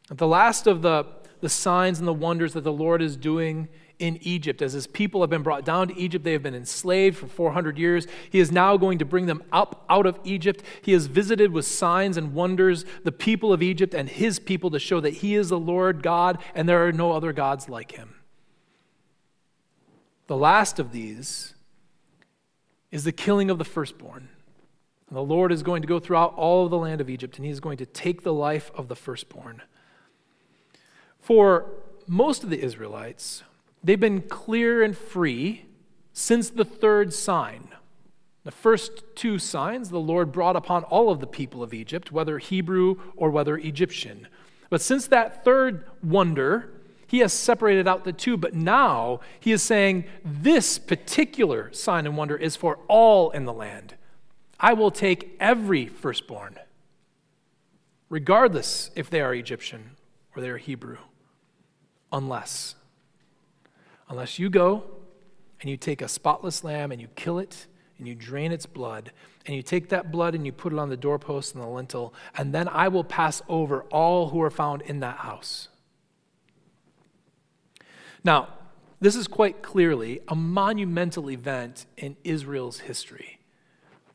The 0.09 0.27
last 0.27 0.67
of 0.67 0.81
the, 0.81 1.05
the 1.39 1.49
signs 1.49 1.99
and 1.99 2.07
the 2.07 2.13
wonders 2.13 2.53
that 2.53 2.63
the 2.63 2.73
Lord 2.73 3.01
is 3.01 3.15
doing 3.15 3.69
in 3.99 4.17
Egypt. 4.21 4.61
As 4.61 4.73
his 4.73 4.87
people 4.87 5.21
have 5.21 5.29
been 5.29 5.43
brought 5.43 5.65
down 5.65 5.87
to 5.87 5.97
Egypt, 5.97 6.23
they 6.25 6.33
have 6.33 6.43
been 6.43 6.55
enslaved 6.55 7.17
for 7.17 7.27
400 7.27 7.77
years. 7.77 8.07
He 8.29 8.39
is 8.39 8.51
now 8.51 8.77
going 8.77 8.97
to 8.99 9.05
bring 9.05 9.25
them 9.25 9.43
up 9.51 9.85
out 9.89 10.05
of 10.05 10.19
Egypt. 10.23 10.63
He 10.81 10.93
has 10.93 11.07
visited 11.07 11.51
with 11.51 11.65
signs 11.65 12.17
and 12.17 12.33
wonders 12.33 12.85
the 13.03 13.11
people 13.11 13.53
of 13.53 13.61
Egypt 13.61 13.93
and 13.93 14.09
his 14.09 14.39
people 14.39 14.71
to 14.71 14.79
show 14.79 14.99
that 14.99 15.15
he 15.15 15.35
is 15.35 15.49
the 15.49 15.59
Lord 15.59 16.03
God 16.03 16.39
and 16.55 16.67
there 16.67 16.85
are 16.85 16.91
no 16.91 17.11
other 17.11 17.33
gods 17.33 17.69
like 17.69 17.93
him. 17.93 18.15
The 20.27 20.37
last 20.37 20.79
of 20.79 20.91
these 20.91 21.53
is 22.91 23.03
the 23.03 23.11
killing 23.11 23.49
of 23.49 23.57
the 23.57 23.65
firstborn. 23.65 24.29
And 25.09 25.17
the 25.17 25.21
Lord 25.21 25.51
is 25.51 25.63
going 25.63 25.81
to 25.81 25.87
go 25.87 25.99
throughout 25.99 26.33
all 26.35 26.65
of 26.65 26.71
the 26.71 26.77
land 26.77 27.01
of 27.01 27.09
Egypt 27.09 27.37
and 27.37 27.45
he 27.45 27.51
is 27.51 27.59
going 27.59 27.77
to 27.77 27.85
take 27.85 28.23
the 28.23 28.33
life 28.33 28.71
of 28.75 28.87
the 28.87 28.95
firstborn. 28.95 29.61
For 31.19 31.69
most 32.07 32.43
of 32.43 32.49
the 32.49 32.61
Israelites, 32.61 33.43
They've 33.83 33.99
been 33.99 34.21
clear 34.21 34.81
and 34.81 34.97
free 34.97 35.65
since 36.13 36.49
the 36.49 36.65
third 36.65 37.13
sign. 37.13 37.69
The 38.43 38.51
first 38.51 39.03
two 39.15 39.39
signs 39.39 39.89
the 39.89 39.99
Lord 39.99 40.31
brought 40.31 40.55
upon 40.55 40.83
all 40.85 41.09
of 41.09 41.19
the 41.19 41.27
people 41.27 41.63
of 41.63 41.73
Egypt, 41.73 42.11
whether 42.11 42.39
Hebrew 42.39 42.95
or 43.15 43.29
whether 43.29 43.57
Egyptian. 43.57 44.27
But 44.69 44.81
since 44.81 45.07
that 45.07 45.43
third 45.43 45.85
wonder, 46.03 46.71
he 47.07 47.19
has 47.19 47.31
separated 47.31 47.87
out 47.87 48.03
the 48.03 48.13
two, 48.13 48.37
but 48.37 48.53
now 48.53 49.19
he 49.39 49.51
is 49.51 49.61
saying 49.61 50.05
this 50.25 50.79
particular 50.79 51.71
sign 51.71 52.05
and 52.05 52.17
wonder 52.17 52.35
is 52.35 52.55
for 52.55 52.79
all 52.87 53.29
in 53.31 53.45
the 53.45 53.53
land. 53.53 53.95
I 54.59 54.73
will 54.73 54.91
take 54.91 55.35
every 55.39 55.87
firstborn, 55.87 56.57
regardless 58.09 58.91
if 58.95 59.09
they 59.09 59.21
are 59.21 59.33
Egyptian 59.33 59.91
or 60.35 60.41
they 60.41 60.49
are 60.49 60.57
Hebrew, 60.57 60.97
unless 62.11 62.75
unless 64.09 64.39
you 64.39 64.49
go 64.49 64.83
and 65.61 65.69
you 65.69 65.77
take 65.77 66.01
a 66.01 66.07
spotless 66.07 66.63
lamb 66.63 66.91
and 66.91 67.01
you 67.01 67.07
kill 67.15 67.39
it 67.39 67.67
and 67.97 68.07
you 68.07 68.15
drain 68.15 68.51
its 68.51 68.65
blood 68.65 69.11
and 69.45 69.55
you 69.55 69.61
take 69.61 69.89
that 69.89 70.11
blood 70.11 70.35
and 70.35 70.45
you 70.45 70.51
put 70.51 70.73
it 70.73 70.79
on 70.79 70.89
the 70.89 70.97
doorpost 70.97 71.53
and 71.53 71.63
the 71.63 71.67
lintel, 71.67 72.13
and 72.37 72.53
then 72.53 72.67
I 72.67 72.87
will 72.87 73.03
pass 73.03 73.41
over 73.49 73.83
all 73.83 74.29
who 74.29 74.41
are 74.41 74.49
found 74.49 74.81
in 74.83 74.99
that 75.01 75.17
house. 75.17 75.67
Now, 78.23 78.49
this 79.01 79.15
is 79.17 79.27
quite 79.27 79.61
clearly 79.61 80.21
a 80.29 80.35
monumental 80.35 81.29
event 81.29 81.85
in 81.97 82.15
Israel's 82.23 82.79
history. 82.79 83.39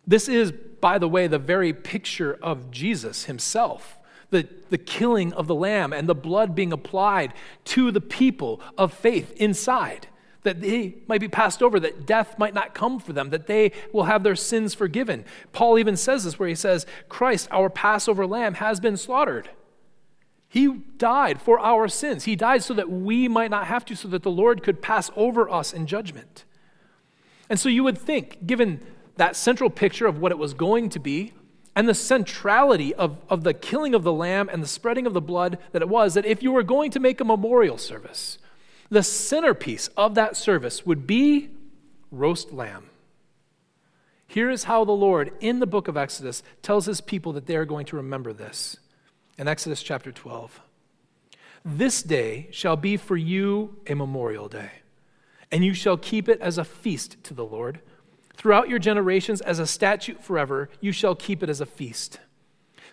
This 0.07 0.29
is, 0.29 0.51
by 0.51 0.97
the 0.97 1.09
way, 1.09 1.27
the 1.27 1.39
very 1.39 1.75
picture 1.75 2.39
of 2.41 2.71
Jesus 2.71 3.25
himself 3.25 3.98
the, 4.31 4.49
the 4.71 4.79
killing 4.79 5.33
of 5.33 5.47
the 5.47 5.55
lamb 5.55 5.93
and 5.93 6.09
the 6.09 6.15
blood 6.15 6.55
being 6.55 6.73
applied 6.73 7.33
to 7.65 7.91
the 7.91 8.01
people 8.01 8.61
of 8.77 8.93
faith 8.93 9.33
inside, 9.37 10.09
that 10.43 10.61
they 10.61 10.97
might 11.07 11.21
be 11.21 11.29
passed 11.29 11.63
over, 11.63 11.81
that 11.81 12.07
death 12.07 12.39
might 12.39 12.55
not 12.55 12.75
come 12.75 12.99
for 12.99 13.13
them, 13.13 13.31
that 13.31 13.47
they 13.47 13.73
will 13.93 14.05
have 14.05 14.23
their 14.23 14.37
sins 14.37 14.75
forgiven. 14.75 15.25
Paul 15.53 15.79
even 15.79 15.97
says 15.97 16.25
this, 16.25 16.39
where 16.39 16.49
he 16.49 16.55
says, 16.55 16.87
Christ, 17.09 17.49
our 17.51 17.71
Passover 17.71 18.27
lamb, 18.27 18.55
has 18.55 18.81
been 18.81 18.97
slaughtered. 18.97 19.51
He 20.49 20.67
died 20.97 21.43
for 21.43 21.59
our 21.59 21.89
sins. 21.89 22.25
He 22.25 22.37
died 22.37 22.63
so 22.63 22.73
that 22.75 22.91
we 22.91 23.29
might 23.29 23.51
not 23.51 23.67
have 23.67 23.85
to, 23.87 23.95
so 23.95 24.09
that 24.09 24.23
the 24.23 24.31
Lord 24.31 24.63
could 24.63 24.81
pass 24.81 25.11
over 25.15 25.51
us 25.51 25.73
in 25.73 25.87
judgment. 25.87 26.45
And 27.51 27.61
so 27.61 27.69
you 27.69 27.85
would 27.85 27.99
think, 27.99 28.47
given 28.47 28.81
that 29.17 29.37
central 29.37 29.69
picture 29.69 30.07
of 30.07 30.21
what 30.21 30.33
it 30.33 30.39
was 30.39 30.55
going 30.55 30.89
to 30.91 30.99
be, 30.99 31.33
and 31.77 31.89
the 31.89 31.95
centrality 31.95 32.95
of, 32.95 33.19
of 33.29 33.45
the 33.45 33.55
killing 33.55 33.95
of 33.95 34.03
the 34.03 34.13
lamb 34.13 34.49
and 34.53 34.63
the 34.63 34.69
spreading 34.69 35.07
of 35.07 35.15
the 35.15 35.21
blood 35.21 35.59
that 35.73 35.83
it 35.83 35.89
was 35.89 36.15
that 36.15 36.27
if 36.27 36.43
you 36.43 36.53
were 36.53 36.63
going 36.63 36.91
to 36.91 37.01
make 37.01 37.21
a 37.21 37.25
memorial 37.25 37.79
service, 37.79 38.39
The 38.91 39.03
centerpiece 39.03 39.89
of 39.97 40.15
that 40.15 40.37
service 40.37 40.87
would 40.87 41.07
be 41.07 41.51
roast 42.11 42.53
lamb. 42.53 42.89
Here 44.27 44.51
is 44.51 44.65
how 44.65 44.85
the 44.85 44.93
Lord, 44.93 45.33
in 45.41 45.59
the 45.59 45.67
book 45.67 45.89
of 45.89 45.97
Exodus, 45.97 46.43
tells 46.63 46.87
his 46.87 47.01
people 47.01 47.33
that 47.35 47.47
they 47.47 47.57
are 47.57 47.65
going 47.65 47.87
to 47.87 47.97
remember 47.97 48.33
this. 48.33 48.79
In 49.39 49.47
Exodus 49.49 49.83
chapter 49.83 50.11
12, 50.11 50.61
this 51.65 52.03
day 52.03 52.49
shall 52.51 52.77
be 52.77 52.97
for 52.97 53.17
you 53.17 53.77
a 53.87 53.95
memorial 53.95 54.49
day, 54.49 54.71
and 55.53 55.65
you 55.65 55.75
shall 55.75 55.97
keep 55.97 56.29
it 56.29 56.41
as 56.41 56.59
a 56.59 56.65
feast 56.65 57.23
to 57.25 57.35
the 57.35 57.45
Lord. 57.45 57.81
Throughout 58.39 58.69
your 58.69 58.79
generations, 58.79 59.41
as 59.41 59.59
a 59.59 59.67
statute 59.67 60.23
forever, 60.23 60.71
you 60.81 60.93
shall 60.93 61.17
keep 61.17 61.43
it 61.43 61.49
as 61.49 61.61
a 61.61 61.67
feast. 61.67 62.21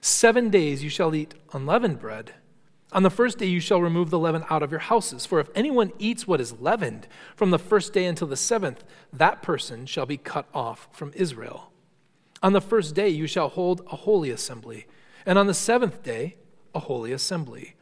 Seven 0.02 0.50
days 0.50 0.84
you 0.84 0.90
shall 0.90 1.14
eat 1.14 1.36
unleavened 1.54 2.00
bread. 2.00 2.34
On 2.92 3.04
the 3.04 3.12
first 3.12 3.38
day 3.38 3.46
you 3.46 3.60
shall 3.60 3.80
remove 3.80 4.10
the 4.10 4.18
leaven 4.18 4.44
out 4.50 4.64
of 4.64 4.72
your 4.72 4.80
houses. 4.80 5.24
For 5.28 5.40
if 5.40 5.50
anyone 5.54 5.92
eats 6.00 6.28
what 6.28 6.42
is 6.42 6.60
leavened 6.60 7.08
from 7.36 7.52
the 7.52 7.60
first 7.60 7.94
day 7.94 8.06
until 8.06 8.28
the 8.28 8.36
seventh, 8.36 8.84
that 9.14 9.44
person 9.44 9.86
shall 9.86 10.08
be 10.08 10.18
cut 10.18 10.48
off 10.52 10.88
from 10.92 11.14
Israel. 11.16 11.72
On 12.42 12.54
the 12.54 12.62
first 12.62 12.96
day 12.96 13.10
you 13.10 13.28
shall 13.28 13.50
hold 13.50 13.82
a 13.92 13.96
holy 13.98 14.32
assembly, 14.32 14.88
and 15.28 15.38
on 15.38 15.46
the 15.46 15.54
seventh 15.54 16.02
day 16.02 16.38
a 16.74 16.80
holy 16.80 17.12
assembly. 17.12 17.76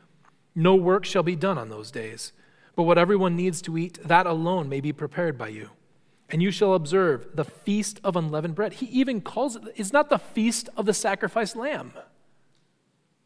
No 0.54 0.76
work 0.76 1.06
shall 1.06 1.24
be 1.24 1.38
done 1.38 1.58
on 1.58 1.70
those 1.70 1.92
days, 1.92 2.34
but 2.76 2.84
what 2.84 2.98
everyone 2.98 3.38
needs 3.38 3.62
to 3.62 3.78
eat, 3.78 4.00
that 4.04 4.26
alone 4.26 4.68
may 4.68 4.82
be 4.82 4.92
prepared 4.92 5.38
by 5.38 5.48
you. 5.48 5.70
And 6.30 6.42
you 6.42 6.52
shall 6.52 6.74
observe 6.74 7.36
the 7.36 7.46
feast 7.46 8.00
of 8.04 8.16
unleavened 8.16 8.56
bread. 8.56 8.74
He 8.74 8.88
even 8.88 9.22
calls 9.22 9.56
it, 9.56 9.64
it's 9.76 9.94
not 9.94 10.10
the 10.10 10.18
feast 10.18 10.70
of 10.76 10.86
the 10.86 10.94
sacrificed 10.94 11.56
lamb. 11.56 11.94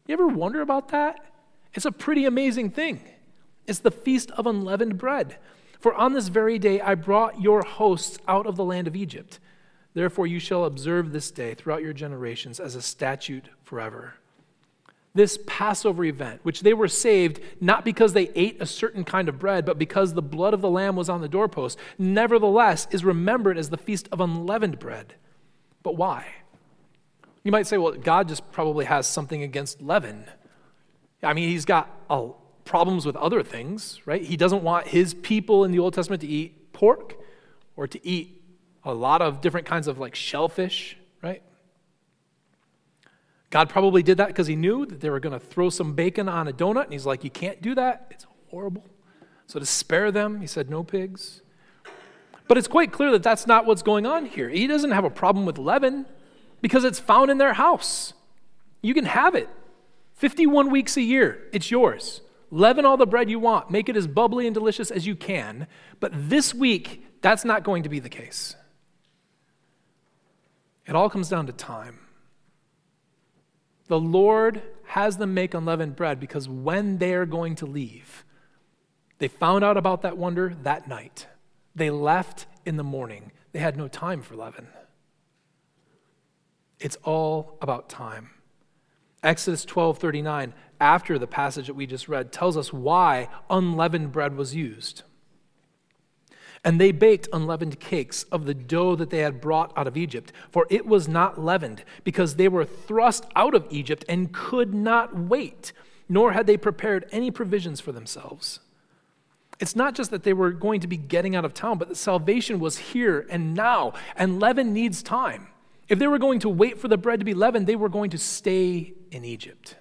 You 0.06 0.14
ever 0.14 0.26
wonder 0.26 0.60
about 0.60 0.88
that? 0.88 1.24
It's 1.74 1.86
a 1.86 1.92
pretty 1.92 2.24
amazing 2.24 2.70
thing. 2.70 3.02
It's 3.66 3.80
the 3.80 3.90
feast 3.90 4.30
of 4.32 4.46
unleavened 4.46 4.98
bread. 4.98 5.36
For 5.78 5.94
on 5.94 6.12
this 6.12 6.28
very 6.28 6.58
day 6.58 6.80
I 6.80 6.94
brought 6.94 7.40
your 7.40 7.62
hosts 7.62 8.18
out 8.26 8.46
of 8.46 8.56
the 8.56 8.64
land 8.64 8.88
of 8.88 8.96
Egypt. 8.96 9.38
Therefore 9.94 10.26
you 10.26 10.38
shall 10.38 10.64
observe 10.64 11.12
this 11.12 11.30
day 11.30 11.54
throughout 11.54 11.82
your 11.82 11.92
generations 11.92 12.58
as 12.58 12.74
a 12.74 12.82
statute 12.82 13.48
forever. 13.62 14.14
This 15.18 15.36
Passover 15.48 16.04
event, 16.04 16.38
which 16.44 16.60
they 16.60 16.72
were 16.72 16.86
saved 16.86 17.40
not 17.60 17.84
because 17.84 18.12
they 18.12 18.30
ate 18.36 18.62
a 18.62 18.66
certain 18.66 19.02
kind 19.02 19.28
of 19.28 19.36
bread, 19.36 19.66
but 19.66 19.76
because 19.76 20.14
the 20.14 20.22
blood 20.22 20.54
of 20.54 20.60
the 20.60 20.70
lamb 20.70 20.94
was 20.94 21.08
on 21.08 21.22
the 21.22 21.28
doorpost, 21.28 21.76
nevertheless 21.98 22.86
is 22.92 23.04
remembered 23.04 23.58
as 23.58 23.70
the 23.70 23.76
feast 23.76 24.08
of 24.12 24.20
unleavened 24.20 24.78
bread. 24.78 25.14
But 25.82 25.96
why? 25.96 26.24
You 27.42 27.50
might 27.50 27.66
say, 27.66 27.78
well, 27.78 27.94
God 27.94 28.28
just 28.28 28.52
probably 28.52 28.84
has 28.84 29.08
something 29.08 29.42
against 29.42 29.82
leaven. 29.82 30.24
I 31.20 31.32
mean, 31.32 31.48
he's 31.48 31.64
got 31.64 31.90
uh, 32.08 32.28
problems 32.64 33.04
with 33.04 33.16
other 33.16 33.42
things, 33.42 34.00
right? 34.06 34.22
He 34.22 34.36
doesn't 34.36 34.62
want 34.62 34.86
his 34.86 35.14
people 35.14 35.64
in 35.64 35.72
the 35.72 35.80
Old 35.80 35.94
Testament 35.94 36.20
to 36.20 36.28
eat 36.28 36.72
pork 36.72 37.16
or 37.74 37.88
to 37.88 38.06
eat 38.06 38.40
a 38.84 38.94
lot 38.94 39.20
of 39.20 39.40
different 39.40 39.66
kinds 39.66 39.88
of 39.88 39.98
like 39.98 40.14
shellfish? 40.14 40.96
God 43.50 43.68
probably 43.68 44.02
did 44.02 44.18
that 44.18 44.28
because 44.28 44.46
he 44.46 44.56
knew 44.56 44.84
that 44.86 45.00
they 45.00 45.10
were 45.10 45.20
going 45.20 45.38
to 45.38 45.44
throw 45.44 45.70
some 45.70 45.94
bacon 45.94 46.28
on 46.28 46.48
a 46.48 46.52
donut, 46.52 46.84
and 46.84 46.92
he's 46.92 47.06
like, 47.06 47.24
You 47.24 47.30
can't 47.30 47.62
do 47.62 47.74
that. 47.74 48.06
It's 48.10 48.26
horrible. 48.50 48.84
So 49.46 49.58
to 49.58 49.66
spare 49.66 50.12
them, 50.12 50.40
he 50.40 50.46
said, 50.46 50.68
No 50.68 50.82
pigs. 50.82 51.42
But 52.46 52.56
it's 52.56 52.68
quite 52.68 52.92
clear 52.92 53.10
that 53.12 53.22
that's 53.22 53.46
not 53.46 53.66
what's 53.66 53.82
going 53.82 54.06
on 54.06 54.26
here. 54.26 54.48
He 54.48 54.66
doesn't 54.66 54.90
have 54.90 55.04
a 55.04 55.10
problem 55.10 55.44
with 55.44 55.58
leaven 55.58 56.06
because 56.62 56.84
it's 56.84 56.98
found 56.98 57.30
in 57.30 57.38
their 57.38 57.52
house. 57.54 58.14
You 58.82 58.94
can 58.94 59.04
have 59.04 59.34
it. 59.34 59.48
51 60.14 60.70
weeks 60.70 60.96
a 60.96 61.02
year, 61.02 61.46
it's 61.52 61.70
yours. 61.70 62.22
Leaven 62.50 62.86
all 62.86 62.96
the 62.96 63.06
bread 63.06 63.28
you 63.28 63.38
want, 63.38 63.70
make 63.70 63.88
it 63.88 63.96
as 63.96 64.06
bubbly 64.06 64.46
and 64.46 64.54
delicious 64.54 64.90
as 64.90 65.06
you 65.06 65.14
can. 65.14 65.66
But 66.00 66.12
this 66.14 66.54
week, 66.54 67.04
that's 67.20 67.44
not 67.44 67.62
going 67.62 67.82
to 67.82 67.88
be 67.88 68.00
the 68.00 68.08
case. 68.08 68.56
It 70.86 70.94
all 70.94 71.10
comes 71.10 71.28
down 71.28 71.46
to 71.46 71.52
time. 71.52 71.98
The 73.88 73.98
Lord 73.98 74.62
has 74.84 75.16
them 75.16 75.34
make 75.34 75.54
unleavened 75.54 75.96
bread 75.96 76.20
because 76.20 76.48
when 76.48 76.98
they 76.98 77.14
are 77.14 77.26
going 77.26 77.54
to 77.56 77.66
leave, 77.66 78.24
they 79.18 79.28
found 79.28 79.64
out 79.64 79.76
about 79.76 80.02
that 80.02 80.16
wonder 80.16 80.54
that 80.62 80.88
night. 80.88 81.26
They 81.74 81.90
left 81.90 82.46
in 82.64 82.76
the 82.76 82.84
morning. 82.84 83.32
They 83.52 83.58
had 83.58 83.76
no 83.76 83.88
time 83.88 84.22
for 84.22 84.36
leaven. 84.36 84.68
It's 86.78 86.96
all 87.02 87.58
about 87.60 87.88
time. 87.88 88.30
Exodus 89.22 89.64
12:39, 89.64 90.52
after 90.80 91.18
the 91.18 91.26
passage 91.26 91.66
that 91.66 91.74
we 91.74 91.86
just 91.86 92.08
read, 92.08 92.30
tells 92.30 92.56
us 92.56 92.72
why 92.72 93.28
unleavened 93.50 94.12
bread 94.12 94.36
was 94.36 94.54
used. 94.54 95.02
And 96.64 96.80
they 96.80 96.92
baked 96.92 97.28
unleavened 97.32 97.78
cakes 97.80 98.24
of 98.24 98.44
the 98.44 98.54
dough 98.54 98.96
that 98.96 99.10
they 99.10 99.20
had 99.20 99.40
brought 99.40 99.72
out 99.76 99.86
of 99.86 99.96
Egypt, 99.96 100.32
for 100.50 100.66
it 100.70 100.86
was 100.86 101.08
not 101.08 101.40
leavened, 101.42 101.84
because 102.04 102.34
they 102.34 102.48
were 102.48 102.64
thrust 102.64 103.24
out 103.36 103.54
of 103.54 103.66
Egypt 103.70 104.04
and 104.08 104.32
could 104.32 104.74
not 104.74 105.16
wait, 105.16 105.72
nor 106.08 106.32
had 106.32 106.46
they 106.46 106.56
prepared 106.56 107.06
any 107.12 107.30
provisions 107.30 107.80
for 107.80 107.92
themselves. 107.92 108.60
It's 109.60 109.76
not 109.76 109.94
just 109.94 110.10
that 110.10 110.22
they 110.22 110.32
were 110.32 110.50
going 110.50 110.80
to 110.80 110.86
be 110.86 110.96
getting 110.96 111.34
out 111.34 111.44
of 111.44 111.54
town, 111.54 111.78
but 111.78 111.88
that 111.88 111.96
salvation 111.96 112.60
was 112.60 112.78
here 112.78 113.26
and 113.28 113.54
now, 113.54 113.92
and 114.16 114.40
leaven 114.40 114.72
needs 114.72 115.02
time. 115.02 115.48
If 115.88 115.98
they 115.98 116.06
were 116.06 116.18
going 116.18 116.40
to 116.40 116.48
wait 116.48 116.78
for 116.78 116.88
the 116.88 116.98
bread 116.98 117.18
to 117.20 117.24
be 117.24 117.34
leavened, 117.34 117.66
they 117.66 117.76
were 117.76 117.88
going 117.88 118.10
to 118.10 118.18
stay 118.18 118.92
in 119.10 119.24
Egypt. 119.24 119.76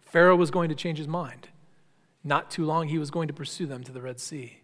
Pharaoh 0.00 0.36
was 0.36 0.50
going 0.50 0.68
to 0.68 0.74
change 0.74 0.98
his 0.98 1.08
mind. 1.08 1.48
Not 2.22 2.50
too 2.50 2.64
long, 2.64 2.88
he 2.88 2.98
was 2.98 3.10
going 3.10 3.28
to 3.28 3.34
pursue 3.34 3.66
them 3.66 3.82
to 3.84 3.92
the 3.92 4.00
Red 4.00 4.20
Sea. 4.20 4.59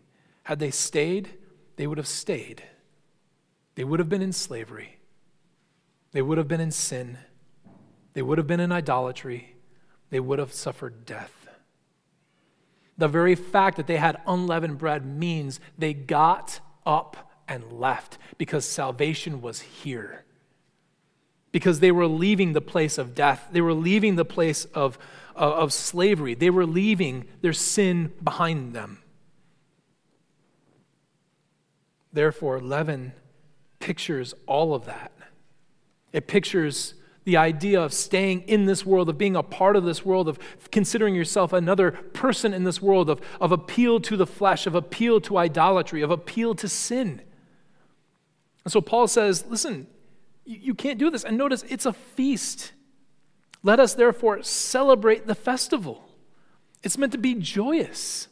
Had 0.47 0.61
they 0.61 0.71
stayed, 0.71 1.31
they 1.75 1.89
would 1.89 1.99
have 1.99 2.07
stayed. 2.07 2.63
They 3.75 3.83
would 3.83 3.99
have 3.99 4.09
been 4.09 4.23
in 4.23 4.33
slavery. 4.33 5.01
They 6.13 6.23
would 6.23 6.39
have 6.39 6.47
been 6.47 6.61
in 6.61 6.71
sin. 6.71 7.19
They 8.13 8.23
would 8.23 8.39
have 8.39 8.47
been 8.47 8.61
in 8.61 8.71
idolatry. 8.71 9.57
They 10.11 10.21
would 10.21 10.39
have 10.39 10.53
suffered 10.53 11.05
death. 11.05 11.49
The 12.97 13.09
very 13.09 13.35
fact 13.35 13.77
that 13.77 13.89
they 13.89 13.97
had 13.97 14.21
unleavened 14.25 14.79
bread 14.79 15.05
means 15.05 15.59
they 15.77 15.93
got 15.93 16.61
up 16.87 17.29
and 17.49 17.73
left 17.73 18.17
because 18.39 18.65
salvation 18.65 19.43
was 19.43 19.63
here. 19.63 20.25
Because 21.51 21.81
they 21.81 21.91
were 21.91 22.07
leaving 22.07 22.53
the 22.53 22.61
place 22.61 22.99
of 22.99 23.17
death, 23.17 23.49
they 23.51 23.61
were 23.61 23.75
leaving 23.75 24.15
the 24.15 24.25
place 24.25 24.65
of, 24.67 24.97
of, 25.35 25.53
of 25.55 25.73
slavery, 25.73 26.35
they 26.35 26.51
were 26.51 26.67
leaving 26.67 27.27
their 27.41 27.53
sin 27.53 28.13
behind 28.23 28.75
them. 28.75 29.03
Therefore, 32.17 32.63
leaven 32.63 33.13
pictures 33.79 34.33
all 34.47 34.75
of 34.75 34.87
that. 34.87 35.13
It 36.15 36.27
pictures 36.27 36.95
the 37.25 37.37
idea 37.37 37.79
of 37.79 37.93
staying 37.93 38.41
in 38.49 38.65
this 38.65 38.87
world, 38.87 39.11
of 39.11 39.19
being 39.19 39.37
a 39.37 39.43
part 39.43 39.77
of 39.77 39.85
this 39.85 40.03
world, 40.03 40.27
of 40.27 40.39
considering 40.71 41.15
yourself 41.15 41.53
another 41.53 41.91
person 41.91 42.55
in 42.55 42.65
this 42.65 42.81
world, 42.81 43.11
of, 43.11 43.21
of 43.39 43.53
appeal 43.53 44.01
to 44.01 44.17
the 44.17 44.27
flesh, 44.27 44.67
of 44.67 44.75
appeal 44.75 45.21
to 45.21 45.37
idolatry, 45.37 46.01
of 46.01 46.11
appeal 46.11 46.55
to 46.55 46.71
sin. 46.71 47.21
And 48.65 48.73
so 48.73 48.81
Paul 48.81 49.09
says, 49.09 49.45
listen, 49.51 49.87
you, 50.47 50.59
you 50.59 50.75
can't 50.75 50.99
do 50.99 51.11
this. 51.11 51.23
And 51.23 51.37
notice, 51.37 51.65
it's 51.69 51.85
a 51.85 51.93
feast. 51.93 52.73
Let 53.63 53.79
us 53.79 53.93
therefore 53.93 54.43
celebrate 54.43 55.27
the 55.27 55.35
festival. 55.35 56.09
It's 56.83 56.97
meant 56.97 57.13
to 57.13 57.19
be 57.19 57.35
joyous. 57.35 58.29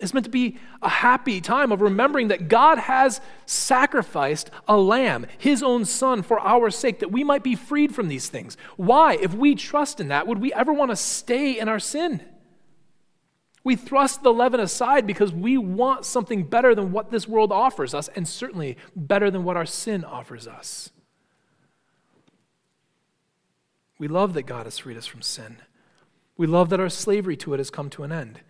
It's 0.00 0.12
meant 0.12 0.24
to 0.24 0.30
be 0.30 0.58
a 0.82 0.88
happy 0.88 1.40
time 1.40 1.70
of 1.70 1.80
remembering 1.80 2.28
that 2.28 2.48
God 2.48 2.78
has 2.78 3.20
sacrificed 3.46 4.50
a 4.66 4.76
lamb, 4.76 5.26
his 5.38 5.62
own 5.62 5.84
son, 5.84 6.22
for 6.22 6.40
our 6.40 6.70
sake, 6.70 6.98
that 6.98 7.12
we 7.12 7.22
might 7.22 7.42
be 7.42 7.54
freed 7.54 7.94
from 7.94 8.08
these 8.08 8.28
things. 8.28 8.56
Why, 8.76 9.14
if 9.14 9.32
we 9.32 9.54
trust 9.54 10.00
in 10.00 10.08
that, 10.08 10.26
would 10.26 10.40
we 10.40 10.52
ever 10.52 10.72
want 10.72 10.90
to 10.90 10.96
stay 10.96 11.58
in 11.58 11.68
our 11.68 11.78
sin? 11.78 12.20
We 13.62 13.76
thrust 13.76 14.22
the 14.22 14.32
leaven 14.32 14.60
aside 14.60 15.06
because 15.06 15.32
we 15.32 15.56
want 15.56 16.04
something 16.04 16.44
better 16.44 16.74
than 16.74 16.92
what 16.92 17.10
this 17.10 17.26
world 17.26 17.50
offers 17.50 17.94
us, 17.94 18.08
and 18.08 18.28
certainly 18.28 18.76
better 18.94 19.30
than 19.30 19.44
what 19.44 19.56
our 19.56 19.64
sin 19.64 20.04
offers 20.04 20.46
us. 20.46 20.90
We 23.98 24.08
love 24.08 24.34
that 24.34 24.42
God 24.42 24.66
has 24.66 24.78
freed 24.78 24.98
us 24.98 25.06
from 25.06 25.22
sin. 25.22 25.58
We 26.36 26.46
love 26.46 26.68
that 26.70 26.80
our 26.80 26.90
slavery 26.90 27.36
to 27.38 27.54
it 27.54 27.58
has 27.58 27.70
come 27.70 27.88
to 27.90 28.02
an 28.02 28.12
end. 28.12 28.40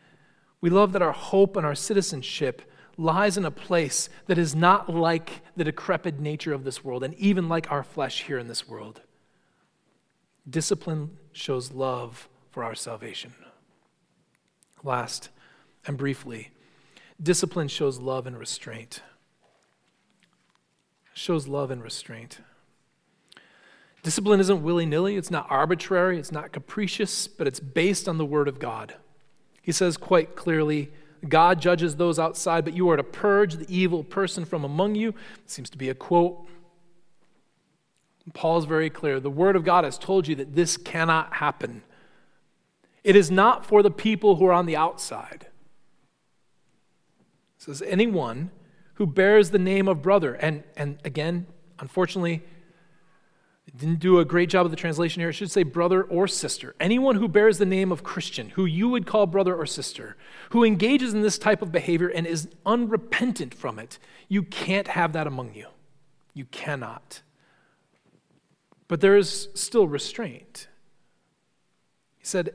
We 0.64 0.70
love 0.70 0.92
that 0.92 1.02
our 1.02 1.12
hope 1.12 1.58
and 1.58 1.66
our 1.66 1.74
citizenship 1.74 2.62
lies 2.96 3.36
in 3.36 3.44
a 3.44 3.50
place 3.50 4.08
that 4.28 4.38
is 4.38 4.54
not 4.54 4.88
like 4.88 5.42
the 5.54 5.64
decrepit 5.64 6.18
nature 6.18 6.54
of 6.54 6.64
this 6.64 6.82
world, 6.82 7.04
and 7.04 7.12
even 7.16 7.50
like 7.50 7.70
our 7.70 7.82
flesh 7.82 8.22
here 8.22 8.38
in 8.38 8.48
this 8.48 8.66
world. 8.66 9.02
Discipline 10.48 11.18
shows 11.32 11.72
love 11.72 12.30
for 12.50 12.64
our 12.64 12.74
salvation. 12.74 13.34
Last 14.82 15.28
and 15.86 15.98
briefly, 15.98 16.50
discipline 17.22 17.68
shows 17.68 17.98
love 17.98 18.26
and 18.26 18.38
restraint. 18.38 19.02
Shows 21.12 21.46
love 21.46 21.70
and 21.70 21.82
restraint. 21.82 22.38
Discipline 24.02 24.40
isn't 24.40 24.62
willy 24.62 24.86
nilly, 24.86 25.16
it's 25.16 25.30
not 25.30 25.46
arbitrary, 25.50 26.18
it's 26.18 26.32
not 26.32 26.52
capricious, 26.52 27.28
but 27.28 27.46
it's 27.46 27.60
based 27.60 28.08
on 28.08 28.16
the 28.16 28.24
Word 28.24 28.48
of 28.48 28.58
God. 28.58 28.94
He 29.64 29.72
says 29.72 29.96
quite 29.96 30.36
clearly 30.36 30.92
God 31.26 31.58
judges 31.58 31.96
those 31.96 32.18
outside, 32.18 32.66
but 32.66 32.74
you 32.74 32.90
are 32.90 32.98
to 32.98 33.02
purge 33.02 33.54
the 33.54 33.74
evil 33.74 34.04
person 34.04 34.44
from 34.44 34.62
among 34.62 34.94
you. 34.94 35.08
It 35.08 35.50
seems 35.50 35.70
to 35.70 35.78
be 35.78 35.88
a 35.88 35.94
quote. 35.94 36.46
Paul 38.34 38.58
is 38.58 38.66
very 38.66 38.90
clear. 38.90 39.20
The 39.20 39.30
Word 39.30 39.56
of 39.56 39.64
God 39.64 39.84
has 39.84 39.96
told 39.96 40.28
you 40.28 40.34
that 40.36 40.54
this 40.54 40.76
cannot 40.76 41.36
happen. 41.36 41.82
It 43.02 43.16
is 43.16 43.30
not 43.30 43.64
for 43.64 43.82
the 43.82 43.90
people 43.90 44.36
who 44.36 44.44
are 44.44 44.52
on 44.52 44.66
the 44.66 44.76
outside. 44.76 45.46
It 47.56 47.62
says, 47.62 47.82
anyone 47.82 48.50
who 48.94 49.06
bears 49.06 49.50
the 49.50 49.58
name 49.58 49.88
of 49.88 50.02
brother, 50.02 50.34
and, 50.34 50.62
and 50.76 50.98
again, 51.04 51.46
unfortunately, 51.78 52.42
didn't 53.76 53.98
do 53.98 54.20
a 54.20 54.24
great 54.24 54.48
job 54.48 54.64
of 54.64 54.70
the 54.70 54.76
translation 54.76 55.20
here. 55.20 55.30
It 55.30 55.34
should 55.34 55.50
say 55.50 55.64
brother 55.64 56.02
or 56.04 56.28
sister. 56.28 56.76
Anyone 56.78 57.16
who 57.16 57.26
bears 57.26 57.58
the 57.58 57.66
name 57.66 57.90
of 57.90 58.04
Christian, 58.04 58.50
who 58.50 58.64
you 58.66 58.88
would 58.88 59.04
call 59.06 59.26
brother 59.26 59.54
or 59.54 59.66
sister, 59.66 60.16
who 60.50 60.62
engages 60.62 61.12
in 61.12 61.22
this 61.22 61.38
type 61.38 61.60
of 61.60 61.72
behavior 61.72 62.08
and 62.08 62.26
is 62.26 62.48
unrepentant 62.64 63.52
from 63.52 63.80
it, 63.80 63.98
you 64.28 64.42
can't 64.44 64.88
have 64.88 65.12
that 65.14 65.26
among 65.26 65.54
you. 65.54 65.66
You 66.34 66.44
cannot. 66.46 67.22
But 68.86 69.00
there 69.00 69.16
is 69.16 69.48
still 69.54 69.88
restraint. 69.88 70.68
He 72.18 72.26
said, 72.26 72.54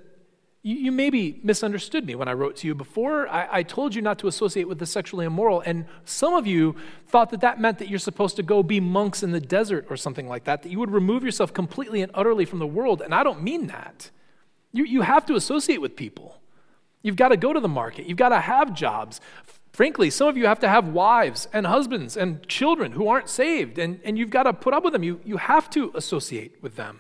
you, 0.62 0.76
you, 0.76 0.91
maybe 0.91 1.39
misunderstood 1.41 2.06
me 2.06 2.15
when 2.15 2.28
I 2.28 2.34
wrote 2.34 2.58
to 2.58 2.67
you 2.67 2.76
before. 2.76 3.30
I, 3.30 3.48
I, 3.50 3.63
told 3.63 3.95
you 3.95 4.02
not 4.02 4.19
to 4.19 4.28
associate 4.28 4.67
with 4.67 4.78
the 4.78 4.86
sexually 4.86 5.26
immoral, 5.26 5.62
and 5.62 5.86
some 6.04 6.34
of 6.34 6.45
you 6.45 6.76
thought 7.08 7.30
that 7.30 7.39
that 7.41 7.62
meant 7.62 7.80
that 7.80 7.88
you're 7.88 7.98
supposed 7.98 8.36
to 8.36 8.43
go 8.43 8.62
be 8.62 8.82
monks 8.82 9.24
in 9.24 9.32
the 9.32 9.39
desert 9.39 9.88
or 9.89 9.95
something 9.95 10.28
like 10.28 10.43
that, 10.43 10.63
that 10.63 10.69
you 10.69 10.80
would 10.80 10.91
remove 10.91 11.24
yourself 11.24 11.54
completely 11.54 12.02
and 12.02 12.12
utterly 12.13 12.43
from 12.43 12.60
the 12.60 12.67
world, 12.67 13.02
and 13.02 13.15
I 13.15 13.24
don't 13.24 13.41
mean 13.41 13.67
that. 13.67 14.12
You, 14.74 14.84
you 14.84 15.02
have 15.02 15.26
to 15.28 15.36
associate 15.36 15.80
with 15.80 15.95
people. 15.95 16.41
You've 17.02 17.15
got 17.15 17.30
to 17.30 17.38
go 17.38 17.54
to 17.54 17.60
the 17.62 17.69
market, 17.69 18.08
you've 18.08 18.17
got 18.17 18.30
to 18.30 18.41
have 18.41 18.74
jobs. 18.74 19.22
Frankly, 19.72 20.10
some 20.10 20.28
of 20.28 20.36
you 20.36 20.48
have 20.48 20.60
to 20.60 20.67
have 20.67 20.89
wives 20.89 21.48
and 21.54 21.65
husbands 21.65 22.17
and 22.17 22.45
children 22.50 22.91
who 22.91 23.08
aren't 23.08 23.30
saved, 23.30 23.80
and, 23.80 24.02
and 24.04 24.17
you've 24.17 24.30
got 24.30 24.43
to 24.43 24.52
put 24.52 24.74
up 24.74 24.84
with 24.84 24.91
them. 24.91 25.04
You, 25.04 25.22
you 25.24 25.38
have 25.38 25.69
to 25.69 25.91
associate 25.95 26.62
with 26.62 26.76
them. 26.76 27.00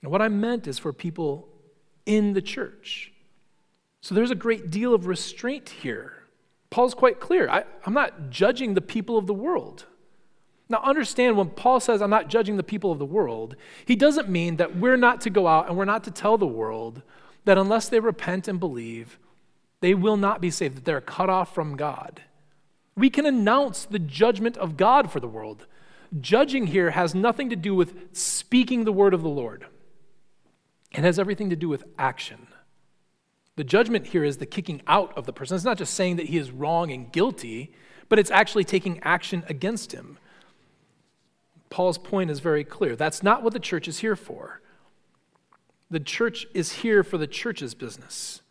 And 0.00 0.10
what 0.10 0.22
I 0.22 0.28
meant 0.28 0.66
is 0.66 0.78
for 0.78 0.92
people 0.92 1.48
in 2.08 2.32
the 2.32 2.42
church. 2.42 3.12
So 4.00 4.14
there's 4.14 4.30
a 4.30 4.34
great 4.34 4.70
deal 4.70 4.94
of 4.94 5.06
restraint 5.06 5.68
here. 5.68 6.14
Paul's 6.70 6.94
quite 6.94 7.20
clear. 7.20 7.48
I, 7.48 7.64
am 7.86 7.92
not 7.92 8.30
judging 8.30 8.74
the 8.74 8.80
people 8.80 9.18
of 9.18 9.26
the 9.26 9.34
world. 9.34 9.84
Now, 10.70 10.80
understand 10.82 11.36
when 11.36 11.50
Paul 11.50 11.80
says, 11.80 12.02
I'm 12.02 12.10
not 12.10 12.28
judging 12.28 12.56
the 12.56 12.62
people 12.62 12.90
of 12.90 12.98
the 12.98 13.06
world, 13.06 13.56
he 13.84 13.94
doesn't 13.94 14.28
mean 14.28 14.56
that 14.56 14.76
we're 14.76 14.96
not 14.96 15.20
to 15.22 15.30
go 15.30 15.46
out 15.46 15.68
and 15.68 15.76
we're 15.76 15.84
not 15.84 16.04
to 16.04 16.10
tell 16.10 16.36
the 16.36 16.46
world 16.46 17.02
that 17.44 17.58
unless 17.58 17.88
they 17.88 18.00
repent 18.00 18.48
and 18.48 18.58
believe, 18.58 19.18
they 19.80 19.94
will 19.94 20.16
not 20.16 20.40
be 20.40 20.50
saved, 20.50 20.76
that 20.76 20.84
they're 20.84 21.00
cut 21.00 21.30
off 21.30 21.54
from 21.54 21.76
God. 21.76 22.22
We 22.96 23.10
can 23.10 23.26
announce 23.26 23.84
the 23.84 23.98
judgment 23.98 24.56
of 24.56 24.76
God 24.76 25.10
for 25.10 25.20
the 25.20 25.28
world. 25.28 25.66
Judging 26.20 26.68
here 26.68 26.90
has 26.90 27.14
nothing 27.14 27.48
to 27.50 27.56
do 27.56 27.74
with 27.74 28.14
speaking 28.16 28.84
the 28.84 28.92
word 28.92 29.14
of 29.14 29.22
the 29.22 29.28
Lord. 29.28 29.66
It 30.92 31.00
has 31.00 31.18
everything 31.18 31.50
to 31.50 31.56
do 31.56 31.68
with 31.68 31.84
action. 31.98 32.48
The 33.56 33.64
judgment 33.64 34.06
here 34.08 34.24
is 34.24 34.36
the 34.36 34.46
kicking 34.46 34.82
out 34.86 35.16
of 35.18 35.26
the 35.26 35.32
person. 35.32 35.56
It's 35.56 35.64
not 35.64 35.78
just 35.78 35.94
saying 35.94 36.16
that 36.16 36.26
he 36.26 36.38
is 36.38 36.50
wrong 36.50 36.90
and 36.92 37.10
guilty, 37.10 37.72
but 38.08 38.18
it's 38.18 38.30
actually 38.30 38.64
taking 38.64 39.00
action 39.02 39.44
against 39.48 39.92
him. 39.92 40.18
Paul's 41.70 41.98
point 41.98 42.30
is 42.30 42.40
very 42.40 42.64
clear. 42.64 42.96
That's 42.96 43.22
not 43.22 43.42
what 43.42 43.52
the 43.52 43.60
church 43.60 43.88
is 43.88 43.98
here 43.98 44.16
for. 44.16 44.62
The 45.90 46.00
church 46.00 46.46
is 46.54 46.72
here 46.72 47.02
for 47.02 47.18
the 47.18 47.26
church's 47.26 47.74
business. 47.74 48.42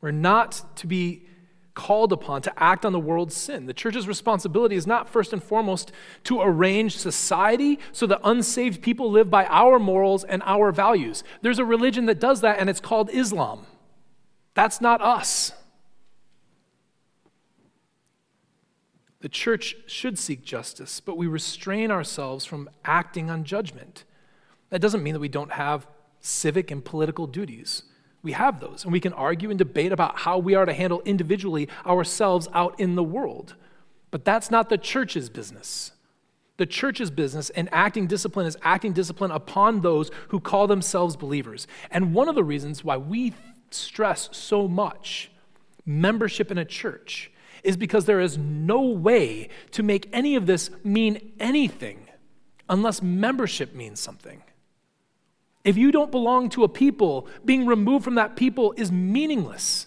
We're 0.00 0.10
not 0.10 0.76
to 0.76 0.86
be 0.86 1.26
called 1.74 2.12
upon 2.12 2.42
to 2.42 2.62
act 2.62 2.84
on 2.84 2.92
the 2.92 3.00
world's 3.00 3.36
sin. 3.36 3.66
The 3.66 3.74
church's 3.74 4.08
responsibility 4.08 4.76
is 4.76 4.86
not 4.86 5.08
first 5.08 5.32
and 5.32 5.42
foremost 5.42 5.92
to 6.24 6.40
arrange 6.40 6.96
society 6.96 7.78
so 7.92 8.06
that 8.06 8.20
unsaved 8.24 8.82
people 8.82 9.10
live 9.10 9.30
by 9.30 9.46
our 9.46 9.78
morals 9.78 10.24
and 10.24 10.42
our 10.44 10.72
values. 10.72 11.22
There's 11.42 11.58
a 11.58 11.64
religion 11.64 12.06
that 12.06 12.20
does 12.20 12.40
that, 12.40 12.58
and 12.58 12.68
it's 12.68 12.80
called 12.80 13.10
Islam. 13.12 13.66
That's 14.54 14.80
not 14.80 15.00
us. 15.00 15.52
The 19.20 19.28
church 19.28 19.76
should 19.86 20.18
seek 20.18 20.42
justice, 20.42 20.98
but 21.00 21.16
we 21.16 21.26
restrain 21.26 21.90
ourselves 21.90 22.46
from 22.46 22.70
acting 22.84 23.30
on 23.30 23.44
judgment. 23.44 24.04
That 24.70 24.80
doesn't 24.80 25.02
mean 25.02 25.12
that 25.12 25.20
we 25.20 25.28
don't 25.28 25.52
have 25.52 25.86
civic 26.20 26.70
and 26.70 26.84
political 26.84 27.26
duties. 27.26 27.82
We 28.22 28.32
have 28.32 28.60
those, 28.60 28.84
and 28.84 28.92
we 28.92 29.00
can 29.00 29.12
argue 29.14 29.50
and 29.50 29.58
debate 29.58 29.92
about 29.92 30.18
how 30.18 30.38
we 30.38 30.54
are 30.54 30.66
to 30.66 30.72
handle 30.72 31.00
individually 31.04 31.68
ourselves 31.86 32.48
out 32.52 32.78
in 32.78 32.94
the 32.94 33.02
world. 33.02 33.54
But 34.10 34.24
that's 34.24 34.50
not 34.50 34.68
the 34.68 34.78
church's 34.78 35.30
business. 35.30 35.92
The 36.58 36.66
church's 36.66 37.10
business 37.10 37.48
and 37.50 37.70
acting 37.72 38.06
discipline 38.06 38.46
is 38.46 38.58
acting 38.62 38.92
discipline 38.92 39.30
upon 39.30 39.80
those 39.80 40.10
who 40.28 40.40
call 40.40 40.66
themselves 40.66 41.16
believers. 41.16 41.66
And 41.90 42.12
one 42.12 42.28
of 42.28 42.34
the 42.34 42.44
reasons 42.44 42.84
why 42.84 42.98
we 42.98 43.32
stress 43.70 44.28
so 44.32 44.68
much 44.68 45.30
membership 45.86 46.50
in 46.50 46.58
a 46.58 46.64
church 46.64 47.30
is 47.62 47.76
because 47.76 48.04
there 48.04 48.20
is 48.20 48.36
no 48.36 48.82
way 48.82 49.48
to 49.70 49.82
make 49.82 50.08
any 50.12 50.36
of 50.36 50.46
this 50.46 50.70
mean 50.84 51.32
anything 51.40 52.08
unless 52.68 53.00
membership 53.00 53.74
means 53.74 53.98
something. 54.00 54.42
If 55.70 55.76
you 55.76 55.92
don't 55.92 56.10
belong 56.10 56.48
to 56.48 56.64
a 56.64 56.68
people, 56.68 57.28
being 57.44 57.64
removed 57.64 58.02
from 58.02 58.16
that 58.16 58.34
people 58.34 58.74
is 58.76 58.90
meaningless. 58.90 59.86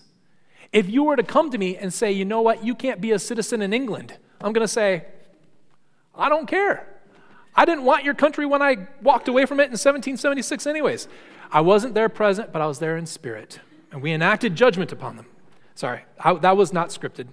If 0.72 0.90
you 0.90 1.04
were 1.04 1.18
to 1.18 1.24
come 1.24 1.52
to 1.52 1.58
me 1.58 1.76
and 1.76 1.94
say, 1.94 2.10
you 2.10 2.24
know 2.24 2.40
what, 2.40 2.64
you 2.64 2.74
can't 2.74 3.02
be 3.02 3.12
a 3.12 3.20
citizen 3.20 3.62
in 3.62 3.74
England, 3.74 4.18
I'm 4.40 4.54
going 4.54 4.66
to 4.66 4.74
say, 4.74 5.04
I 6.16 6.30
don't 6.30 6.48
care. 6.48 6.88
I 7.54 7.66
didn't 7.66 7.84
want 7.84 8.06
your 8.06 8.14
country 8.14 8.46
when 8.46 8.62
I 8.62 8.88
walked 9.02 9.28
away 9.28 9.46
from 9.46 9.60
it 9.60 9.64
in 9.64 9.72
1776, 9.72 10.66
anyways. 10.68 11.10
I 11.52 11.60
wasn't 11.60 11.96
there 11.96 12.08
present, 12.08 12.54
but 12.54 12.62
I 12.62 12.66
was 12.66 12.80
there 12.80 12.96
in 12.96 13.06
spirit. 13.06 13.60
And 13.92 14.02
we 14.02 14.14
enacted 14.14 14.56
judgment 14.56 14.94
upon 14.94 15.18
them. 15.18 15.26
Sorry, 15.76 16.06
I, 16.18 16.34
that 16.36 16.56
was 16.56 16.72
not 16.72 16.92
scripted. 16.92 17.28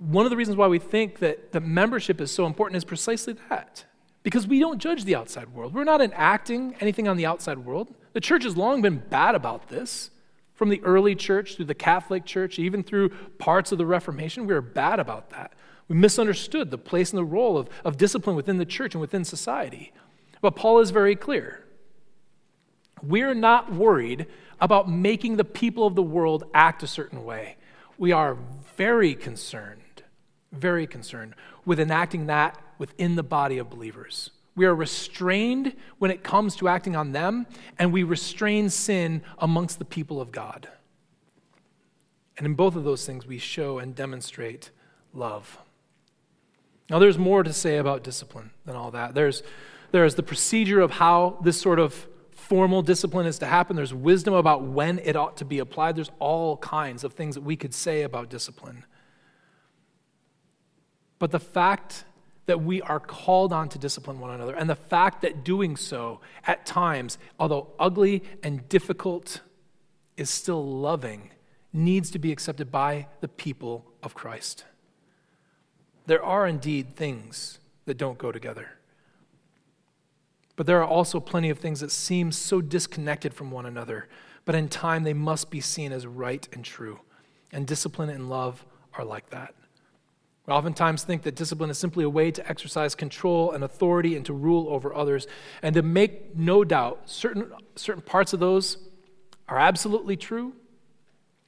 One 0.00 0.26
of 0.26 0.30
the 0.30 0.36
reasons 0.36 0.56
why 0.56 0.66
we 0.66 0.80
think 0.80 1.20
that, 1.20 1.52
that 1.52 1.62
membership 1.62 2.20
is 2.20 2.32
so 2.32 2.46
important 2.46 2.78
is 2.78 2.84
precisely 2.84 3.36
that 3.48 3.84
because 4.22 4.46
we 4.46 4.60
don't 4.60 4.78
judge 4.78 5.04
the 5.04 5.14
outside 5.14 5.48
world. 5.50 5.74
We're 5.74 5.84
not 5.84 6.00
enacting 6.00 6.76
anything 6.80 7.08
on 7.08 7.16
the 7.16 7.26
outside 7.26 7.58
world. 7.58 7.94
The 8.12 8.20
church 8.20 8.44
has 8.44 8.56
long 8.56 8.82
been 8.82 8.98
bad 8.98 9.34
about 9.34 9.68
this. 9.68 10.10
From 10.54 10.68
the 10.68 10.82
early 10.84 11.16
church 11.16 11.56
through 11.56 11.64
the 11.64 11.74
Catholic 11.74 12.24
Church, 12.24 12.58
even 12.58 12.84
through 12.84 13.08
parts 13.38 13.72
of 13.72 13.78
the 13.78 13.86
Reformation, 13.86 14.46
we 14.46 14.54
were 14.54 14.60
bad 14.60 15.00
about 15.00 15.30
that. 15.30 15.54
We 15.88 15.96
misunderstood 15.96 16.70
the 16.70 16.78
place 16.78 17.10
and 17.10 17.18
the 17.18 17.24
role 17.24 17.58
of, 17.58 17.68
of 17.84 17.96
discipline 17.96 18.36
within 18.36 18.58
the 18.58 18.64
church 18.64 18.94
and 18.94 19.00
within 19.00 19.24
society. 19.24 19.92
But 20.40 20.54
Paul 20.54 20.78
is 20.78 20.90
very 20.90 21.16
clear. 21.16 21.64
We're 23.02 23.34
not 23.34 23.72
worried 23.72 24.26
about 24.60 24.88
making 24.88 25.36
the 25.36 25.44
people 25.44 25.86
of 25.86 25.96
the 25.96 26.02
world 26.02 26.44
act 26.54 26.84
a 26.84 26.86
certain 26.86 27.24
way. 27.24 27.56
We 27.98 28.12
are 28.12 28.36
very 28.76 29.14
concerned, 29.14 30.04
very 30.52 30.86
concerned 30.86 31.34
with 31.64 31.80
enacting 31.80 32.26
that 32.26 32.60
within 32.82 33.14
the 33.14 33.22
body 33.22 33.58
of 33.58 33.70
believers. 33.70 34.32
We 34.56 34.66
are 34.66 34.74
restrained 34.74 35.76
when 35.98 36.10
it 36.10 36.24
comes 36.24 36.56
to 36.56 36.66
acting 36.66 36.96
on 36.96 37.12
them, 37.12 37.46
and 37.78 37.92
we 37.92 38.02
restrain 38.02 38.70
sin 38.70 39.22
amongst 39.38 39.78
the 39.78 39.84
people 39.84 40.20
of 40.20 40.32
God. 40.32 40.66
And 42.36 42.44
in 42.44 42.54
both 42.54 42.74
of 42.74 42.82
those 42.82 43.06
things, 43.06 43.24
we 43.24 43.38
show 43.38 43.78
and 43.78 43.94
demonstrate 43.94 44.70
love. 45.14 45.58
Now, 46.90 46.98
there's 46.98 47.18
more 47.18 47.44
to 47.44 47.52
say 47.52 47.76
about 47.76 48.02
discipline 48.02 48.50
than 48.64 48.74
all 48.74 48.90
that. 48.90 49.14
There's, 49.14 49.44
there's 49.92 50.16
the 50.16 50.24
procedure 50.24 50.80
of 50.80 50.90
how 50.90 51.38
this 51.44 51.60
sort 51.60 51.78
of 51.78 52.08
formal 52.32 52.82
discipline 52.82 53.26
is 53.26 53.38
to 53.38 53.46
happen, 53.46 53.76
there's 53.76 53.94
wisdom 53.94 54.34
about 54.34 54.64
when 54.64 54.98
it 55.04 55.14
ought 55.14 55.36
to 55.36 55.44
be 55.44 55.60
applied. 55.60 55.94
There's 55.94 56.10
all 56.18 56.56
kinds 56.56 57.04
of 57.04 57.12
things 57.12 57.36
that 57.36 57.42
we 57.42 57.54
could 57.54 57.74
say 57.74 58.02
about 58.02 58.28
discipline. 58.28 58.84
But 61.20 61.30
the 61.30 61.38
fact 61.38 62.06
that 62.46 62.62
we 62.62 62.82
are 62.82 63.00
called 63.00 63.52
on 63.52 63.68
to 63.68 63.78
discipline 63.78 64.18
one 64.18 64.30
another, 64.30 64.54
and 64.54 64.68
the 64.68 64.74
fact 64.74 65.22
that 65.22 65.44
doing 65.44 65.76
so 65.76 66.20
at 66.46 66.66
times, 66.66 67.18
although 67.38 67.68
ugly 67.78 68.22
and 68.42 68.68
difficult, 68.68 69.40
is 70.16 70.28
still 70.28 70.64
loving, 70.64 71.30
needs 71.72 72.10
to 72.10 72.18
be 72.18 72.32
accepted 72.32 72.70
by 72.70 73.06
the 73.20 73.28
people 73.28 73.84
of 74.02 74.14
Christ. 74.14 74.64
There 76.06 76.22
are 76.22 76.46
indeed 76.46 76.96
things 76.96 77.60
that 77.84 77.96
don't 77.96 78.18
go 78.18 78.32
together. 78.32 78.70
But 80.56 80.66
there 80.66 80.80
are 80.80 80.86
also 80.86 81.18
plenty 81.18 81.48
of 81.48 81.58
things 81.58 81.80
that 81.80 81.90
seem 81.90 82.30
so 82.30 82.60
disconnected 82.60 83.32
from 83.32 83.50
one 83.50 83.66
another, 83.66 84.08
but 84.44 84.54
in 84.54 84.68
time 84.68 85.04
they 85.04 85.14
must 85.14 85.50
be 85.50 85.60
seen 85.60 85.92
as 85.92 86.06
right 86.06 86.46
and 86.52 86.64
true. 86.64 87.00
And 87.52 87.66
discipline 87.66 88.10
and 88.10 88.28
love 88.28 88.64
are 88.94 89.04
like 89.04 89.30
that. 89.30 89.54
We 90.46 90.52
oftentimes 90.52 91.04
think 91.04 91.22
that 91.22 91.36
discipline 91.36 91.70
is 91.70 91.78
simply 91.78 92.02
a 92.04 92.10
way 92.10 92.30
to 92.32 92.48
exercise 92.48 92.94
control 92.94 93.52
and 93.52 93.62
authority 93.62 94.16
and 94.16 94.26
to 94.26 94.32
rule 94.32 94.68
over 94.68 94.92
others. 94.94 95.26
And 95.62 95.74
to 95.74 95.82
make 95.82 96.36
no 96.36 96.64
doubt, 96.64 97.02
certain, 97.08 97.52
certain 97.76 98.02
parts 98.02 98.32
of 98.32 98.40
those 98.40 98.78
are 99.48 99.58
absolutely 99.58 100.16
true, 100.16 100.54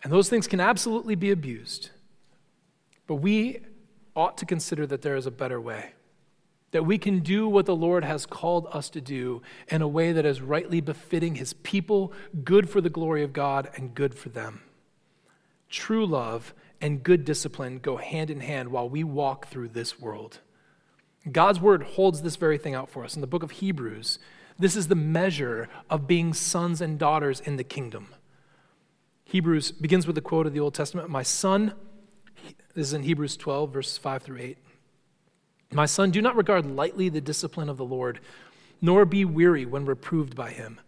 And 0.04 0.12
those 0.12 0.28
things 0.28 0.46
can 0.46 0.60
absolutely 0.60 1.14
be 1.14 1.30
abused. 1.30 1.88
But 3.06 3.16
we 3.16 3.60
ought 4.14 4.36
to 4.38 4.46
consider 4.46 4.86
that 4.86 5.02
there 5.02 5.16
is 5.16 5.26
a 5.26 5.30
better 5.30 5.60
way. 5.60 5.92
That 6.72 6.84
we 6.84 6.98
can 6.98 7.20
do 7.20 7.48
what 7.48 7.66
the 7.66 7.74
Lord 7.74 8.04
has 8.04 8.26
called 8.26 8.66
us 8.70 8.90
to 8.90 9.00
do 9.00 9.42
in 9.68 9.80
a 9.80 9.88
way 9.88 10.12
that 10.12 10.26
is 10.26 10.42
rightly 10.42 10.80
befitting 10.80 11.36
his 11.36 11.54
people, 11.54 12.12
good 12.44 12.68
for 12.68 12.80
the 12.80 12.90
glory 12.90 13.22
of 13.22 13.32
God, 13.32 13.70
and 13.76 13.94
good 13.94 14.14
for 14.14 14.28
them. 14.28 14.62
True 15.70 16.04
love 16.04 16.52
and 16.84 17.02
good 17.02 17.24
discipline 17.24 17.78
go 17.78 17.96
hand 17.96 18.28
in 18.28 18.40
hand 18.40 18.68
while 18.68 18.86
we 18.86 19.02
walk 19.02 19.46
through 19.46 19.68
this 19.68 19.98
world. 19.98 20.40
God's 21.32 21.58
word 21.58 21.82
holds 21.82 22.20
this 22.20 22.36
very 22.36 22.58
thing 22.58 22.74
out 22.74 22.90
for 22.90 23.06
us. 23.06 23.14
In 23.14 23.22
the 23.22 23.26
book 23.26 23.42
of 23.42 23.52
Hebrews, 23.52 24.18
this 24.58 24.76
is 24.76 24.88
the 24.88 24.94
measure 24.94 25.70
of 25.88 26.06
being 26.06 26.34
sons 26.34 26.82
and 26.82 26.98
daughters 26.98 27.40
in 27.40 27.56
the 27.56 27.64
kingdom. 27.64 28.08
Hebrews 29.24 29.72
begins 29.72 30.06
with 30.06 30.18
a 30.18 30.20
quote 30.20 30.46
of 30.46 30.52
the 30.52 30.60
Old 30.60 30.74
Testament 30.74 31.08
My 31.08 31.22
son, 31.22 31.72
this 32.74 32.88
is 32.88 32.92
in 32.92 33.04
Hebrews 33.04 33.38
12, 33.38 33.72
verses 33.72 33.96
5 33.96 34.22
through 34.22 34.40
8. 34.40 34.58
My 35.72 35.86
son, 35.86 36.10
do 36.10 36.20
not 36.20 36.36
regard 36.36 36.66
lightly 36.66 37.08
the 37.08 37.22
discipline 37.22 37.70
of 37.70 37.78
the 37.78 37.86
Lord, 37.86 38.20
nor 38.82 39.06
be 39.06 39.24
weary 39.24 39.64
when 39.64 39.86
reproved 39.86 40.36
by 40.36 40.50
him. 40.50 40.78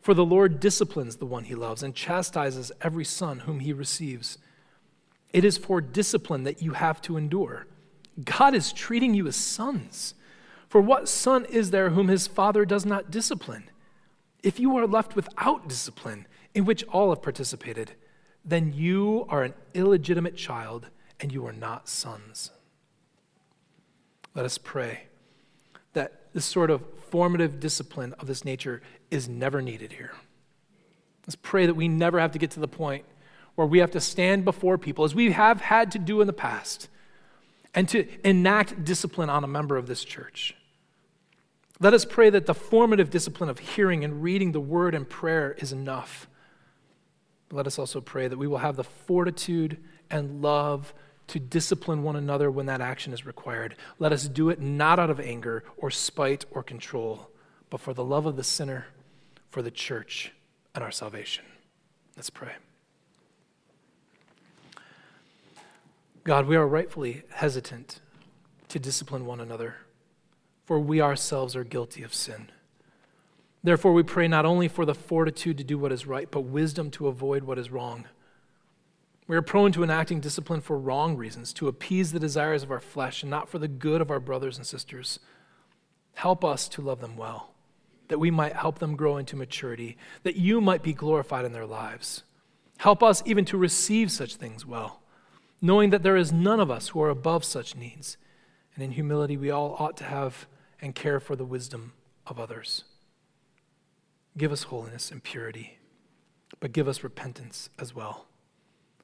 For 0.00 0.14
the 0.14 0.24
Lord 0.24 0.60
disciplines 0.60 1.16
the 1.16 1.26
one 1.26 1.44
he 1.44 1.54
loves 1.54 1.82
and 1.82 1.94
chastises 1.94 2.72
every 2.80 3.04
son 3.04 3.40
whom 3.40 3.60
he 3.60 3.74
receives. 3.74 4.38
It 5.32 5.44
is 5.44 5.56
for 5.56 5.80
discipline 5.80 6.44
that 6.44 6.62
you 6.62 6.72
have 6.72 7.00
to 7.02 7.16
endure. 7.16 7.66
God 8.24 8.54
is 8.54 8.72
treating 8.72 9.14
you 9.14 9.26
as 9.26 9.36
sons. 9.36 10.14
For 10.68 10.80
what 10.80 11.08
son 11.08 11.44
is 11.46 11.70
there 11.70 11.90
whom 11.90 12.08
his 12.08 12.26
father 12.26 12.64
does 12.64 12.84
not 12.84 13.10
discipline? 13.10 13.64
If 14.42 14.58
you 14.58 14.76
are 14.76 14.86
left 14.86 15.16
without 15.16 15.68
discipline, 15.68 16.26
in 16.54 16.64
which 16.64 16.84
all 16.84 17.10
have 17.10 17.22
participated, 17.22 17.92
then 18.44 18.72
you 18.72 19.26
are 19.28 19.44
an 19.44 19.54
illegitimate 19.74 20.36
child 20.36 20.88
and 21.20 21.32
you 21.32 21.46
are 21.46 21.52
not 21.52 21.88
sons. 21.88 22.50
Let 24.34 24.44
us 24.44 24.58
pray 24.58 25.04
that 25.92 26.32
this 26.32 26.44
sort 26.44 26.70
of 26.70 26.82
formative 27.10 27.60
discipline 27.60 28.14
of 28.14 28.26
this 28.26 28.44
nature 28.44 28.80
is 29.10 29.28
never 29.28 29.60
needed 29.60 29.92
here. 29.92 30.12
Let's 31.26 31.36
pray 31.36 31.66
that 31.66 31.74
we 31.74 31.88
never 31.88 32.18
have 32.18 32.32
to 32.32 32.38
get 32.38 32.52
to 32.52 32.60
the 32.60 32.68
point 32.68 33.04
where 33.60 33.66
we 33.66 33.80
have 33.80 33.90
to 33.90 34.00
stand 34.00 34.42
before 34.42 34.78
people, 34.78 35.04
as 35.04 35.14
we 35.14 35.32
have 35.32 35.60
had 35.60 35.90
to 35.90 35.98
do 35.98 36.22
in 36.22 36.26
the 36.26 36.32
past, 36.32 36.88
and 37.74 37.86
to 37.86 38.08
enact 38.26 38.84
discipline 38.84 39.28
on 39.28 39.44
a 39.44 39.46
member 39.46 39.76
of 39.76 39.86
this 39.86 40.02
church. 40.02 40.56
Let 41.78 41.92
us 41.92 42.06
pray 42.06 42.30
that 42.30 42.46
the 42.46 42.54
formative 42.54 43.10
discipline 43.10 43.50
of 43.50 43.58
hearing 43.58 44.02
and 44.02 44.22
reading 44.22 44.52
the 44.52 44.60
word 44.60 44.94
and 44.94 45.06
prayer 45.06 45.54
is 45.58 45.72
enough. 45.72 46.26
Let 47.52 47.66
us 47.66 47.78
also 47.78 48.00
pray 48.00 48.28
that 48.28 48.38
we 48.38 48.46
will 48.46 48.56
have 48.56 48.76
the 48.76 48.84
fortitude 48.84 49.76
and 50.10 50.40
love 50.40 50.94
to 51.26 51.38
discipline 51.38 52.02
one 52.02 52.16
another 52.16 52.50
when 52.50 52.64
that 52.64 52.80
action 52.80 53.12
is 53.12 53.26
required. 53.26 53.76
Let 53.98 54.10
us 54.10 54.26
do 54.26 54.48
it 54.48 54.62
not 54.62 54.98
out 54.98 55.10
of 55.10 55.20
anger 55.20 55.64
or 55.76 55.90
spite 55.90 56.46
or 56.50 56.62
control, 56.62 57.28
but 57.68 57.82
for 57.82 57.92
the 57.92 58.04
love 58.04 58.24
of 58.24 58.36
the 58.36 58.42
sinner, 58.42 58.86
for 59.50 59.60
the 59.60 59.70
church, 59.70 60.32
and 60.74 60.82
our 60.82 60.90
salvation. 60.90 61.44
Let's 62.16 62.30
pray. 62.30 62.52
God, 66.22 66.46
we 66.46 66.56
are 66.56 66.66
rightfully 66.66 67.22
hesitant 67.30 68.00
to 68.68 68.78
discipline 68.78 69.24
one 69.24 69.40
another, 69.40 69.76
for 70.66 70.78
we 70.78 71.00
ourselves 71.00 71.56
are 71.56 71.64
guilty 71.64 72.02
of 72.02 72.12
sin. 72.12 72.50
Therefore, 73.62 73.94
we 73.94 74.02
pray 74.02 74.28
not 74.28 74.44
only 74.44 74.68
for 74.68 74.84
the 74.84 74.94
fortitude 74.94 75.56
to 75.58 75.64
do 75.64 75.78
what 75.78 75.92
is 75.92 76.06
right, 76.06 76.30
but 76.30 76.42
wisdom 76.42 76.90
to 76.92 77.08
avoid 77.08 77.44
what 77.44 77.58
is 77.58 77.70
wrong. 77.70 78.04
We 79.26 79.36
are 79.36 79.42
prone 79.42 79.72
to 79.72 79.82
enacting 79.82 80.20
discipline 80.20 80.60
for 80.60 80.78
wrong 80.78 81.16
reasons, 81.16 81.54
to 81.54 81.68
appease 81.68 82.12
the 82.12 82.20
desires 82.20 82.62
of 82.62 82.70
our 82.70 82.80
flesh 82.80 83.22
and 83.22 83.30
not 83.30 83.48
for 83.48 83.58
the 83.58 83.68
good 83.68 84.02
of 84.02 84.10
our 84.10 84.20
brothers 84.20 84.58
and 84.58 84.66
sisters. 84.66 85.20
Help 86.14 86.44
us 86.44 86.68
to 86.68 86.82
love 86.82 87.00
them 87.00 87.16
well, 87.16 87.54
that 88.08 88.18
we 88.18 88.30
might 88.30 88.54
help 88.54 88.78
them 88.78 88.94
grow 88.94 89.16
into 89.16 89.36
maturity, 89.36 89.96
that 90.22 90.36
you 90.36 90.60
might 90.60 90.82
be 90.82 90.92
glorified 90.92 91.46
in 91.46 91.52
their 91.52 91.66
lives. 91.66 92.24
Help 92.78 93.02
us 93.02 93.22
even 93.24 93.46
to 93.46 93.56
receive 93.56 94.10
such 94.10 94.36
things 94.36 94.66
well 94.66 94.99
knowing 95.60 95.90
that 95.90 96.02
there 96.02 96.16
is 96.16 96.32
none 96.32 96.60
of 96.60 96.70
us 96.70 96.88
who 96.88 97.02
are 97.02 97.10
above 97.10 97.44
such 97.44 97.76
needs. 97.76 98.16
And 98.74 98.84
in 98.84 98.92
humility, 98.92 99.36
we 99.36 99.50
all 99.50 99.76
ought 99.78 99.96
to 99.98 100.04
have 100.04 100.46
and 100.80 100.94
care 100.94 101.20
for 101.20 101.36
the 101.36 101.44
wisdom 101.44 101.92
of 102.26 102.38
others. 102.38 102.84
Give 104.38 104.52
us 104.52 104.64
holiness 104.64 105.10
and 105.10 105.22
purity, 105.22 105.78
but 106.60 106.72
give 106.72 106.88
us 106.88 107.02
repentance 107.02 107.68
as 107.78 107.94
well, 107.94 108.26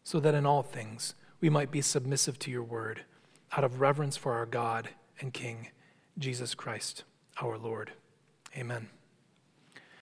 so 0.05 0.21
that 0.21 0.35
in 0.35 0.47
all 0.47 0.63
things 0.63 1.15
we 1.41 1.51
might 1.51 1.71
be 1.71 1.83
submissive 1.83 2.39
to 2.41 2.51
your 2.51 2.63
word 2.63 3.03
out 3.53 3.65
of 3.65 3.81
reverence 3.81 4.17
for 4.17 4.33
our 4.33 4.47
God 4.47 4.89
and 5.21 5.33
King, 5.33 5.69
Jesus 6.19 6.55
Christ, 6.55 7.05
our 7.43 7.59
Lord. 7.59 7.93
Amen. 8.57 8.96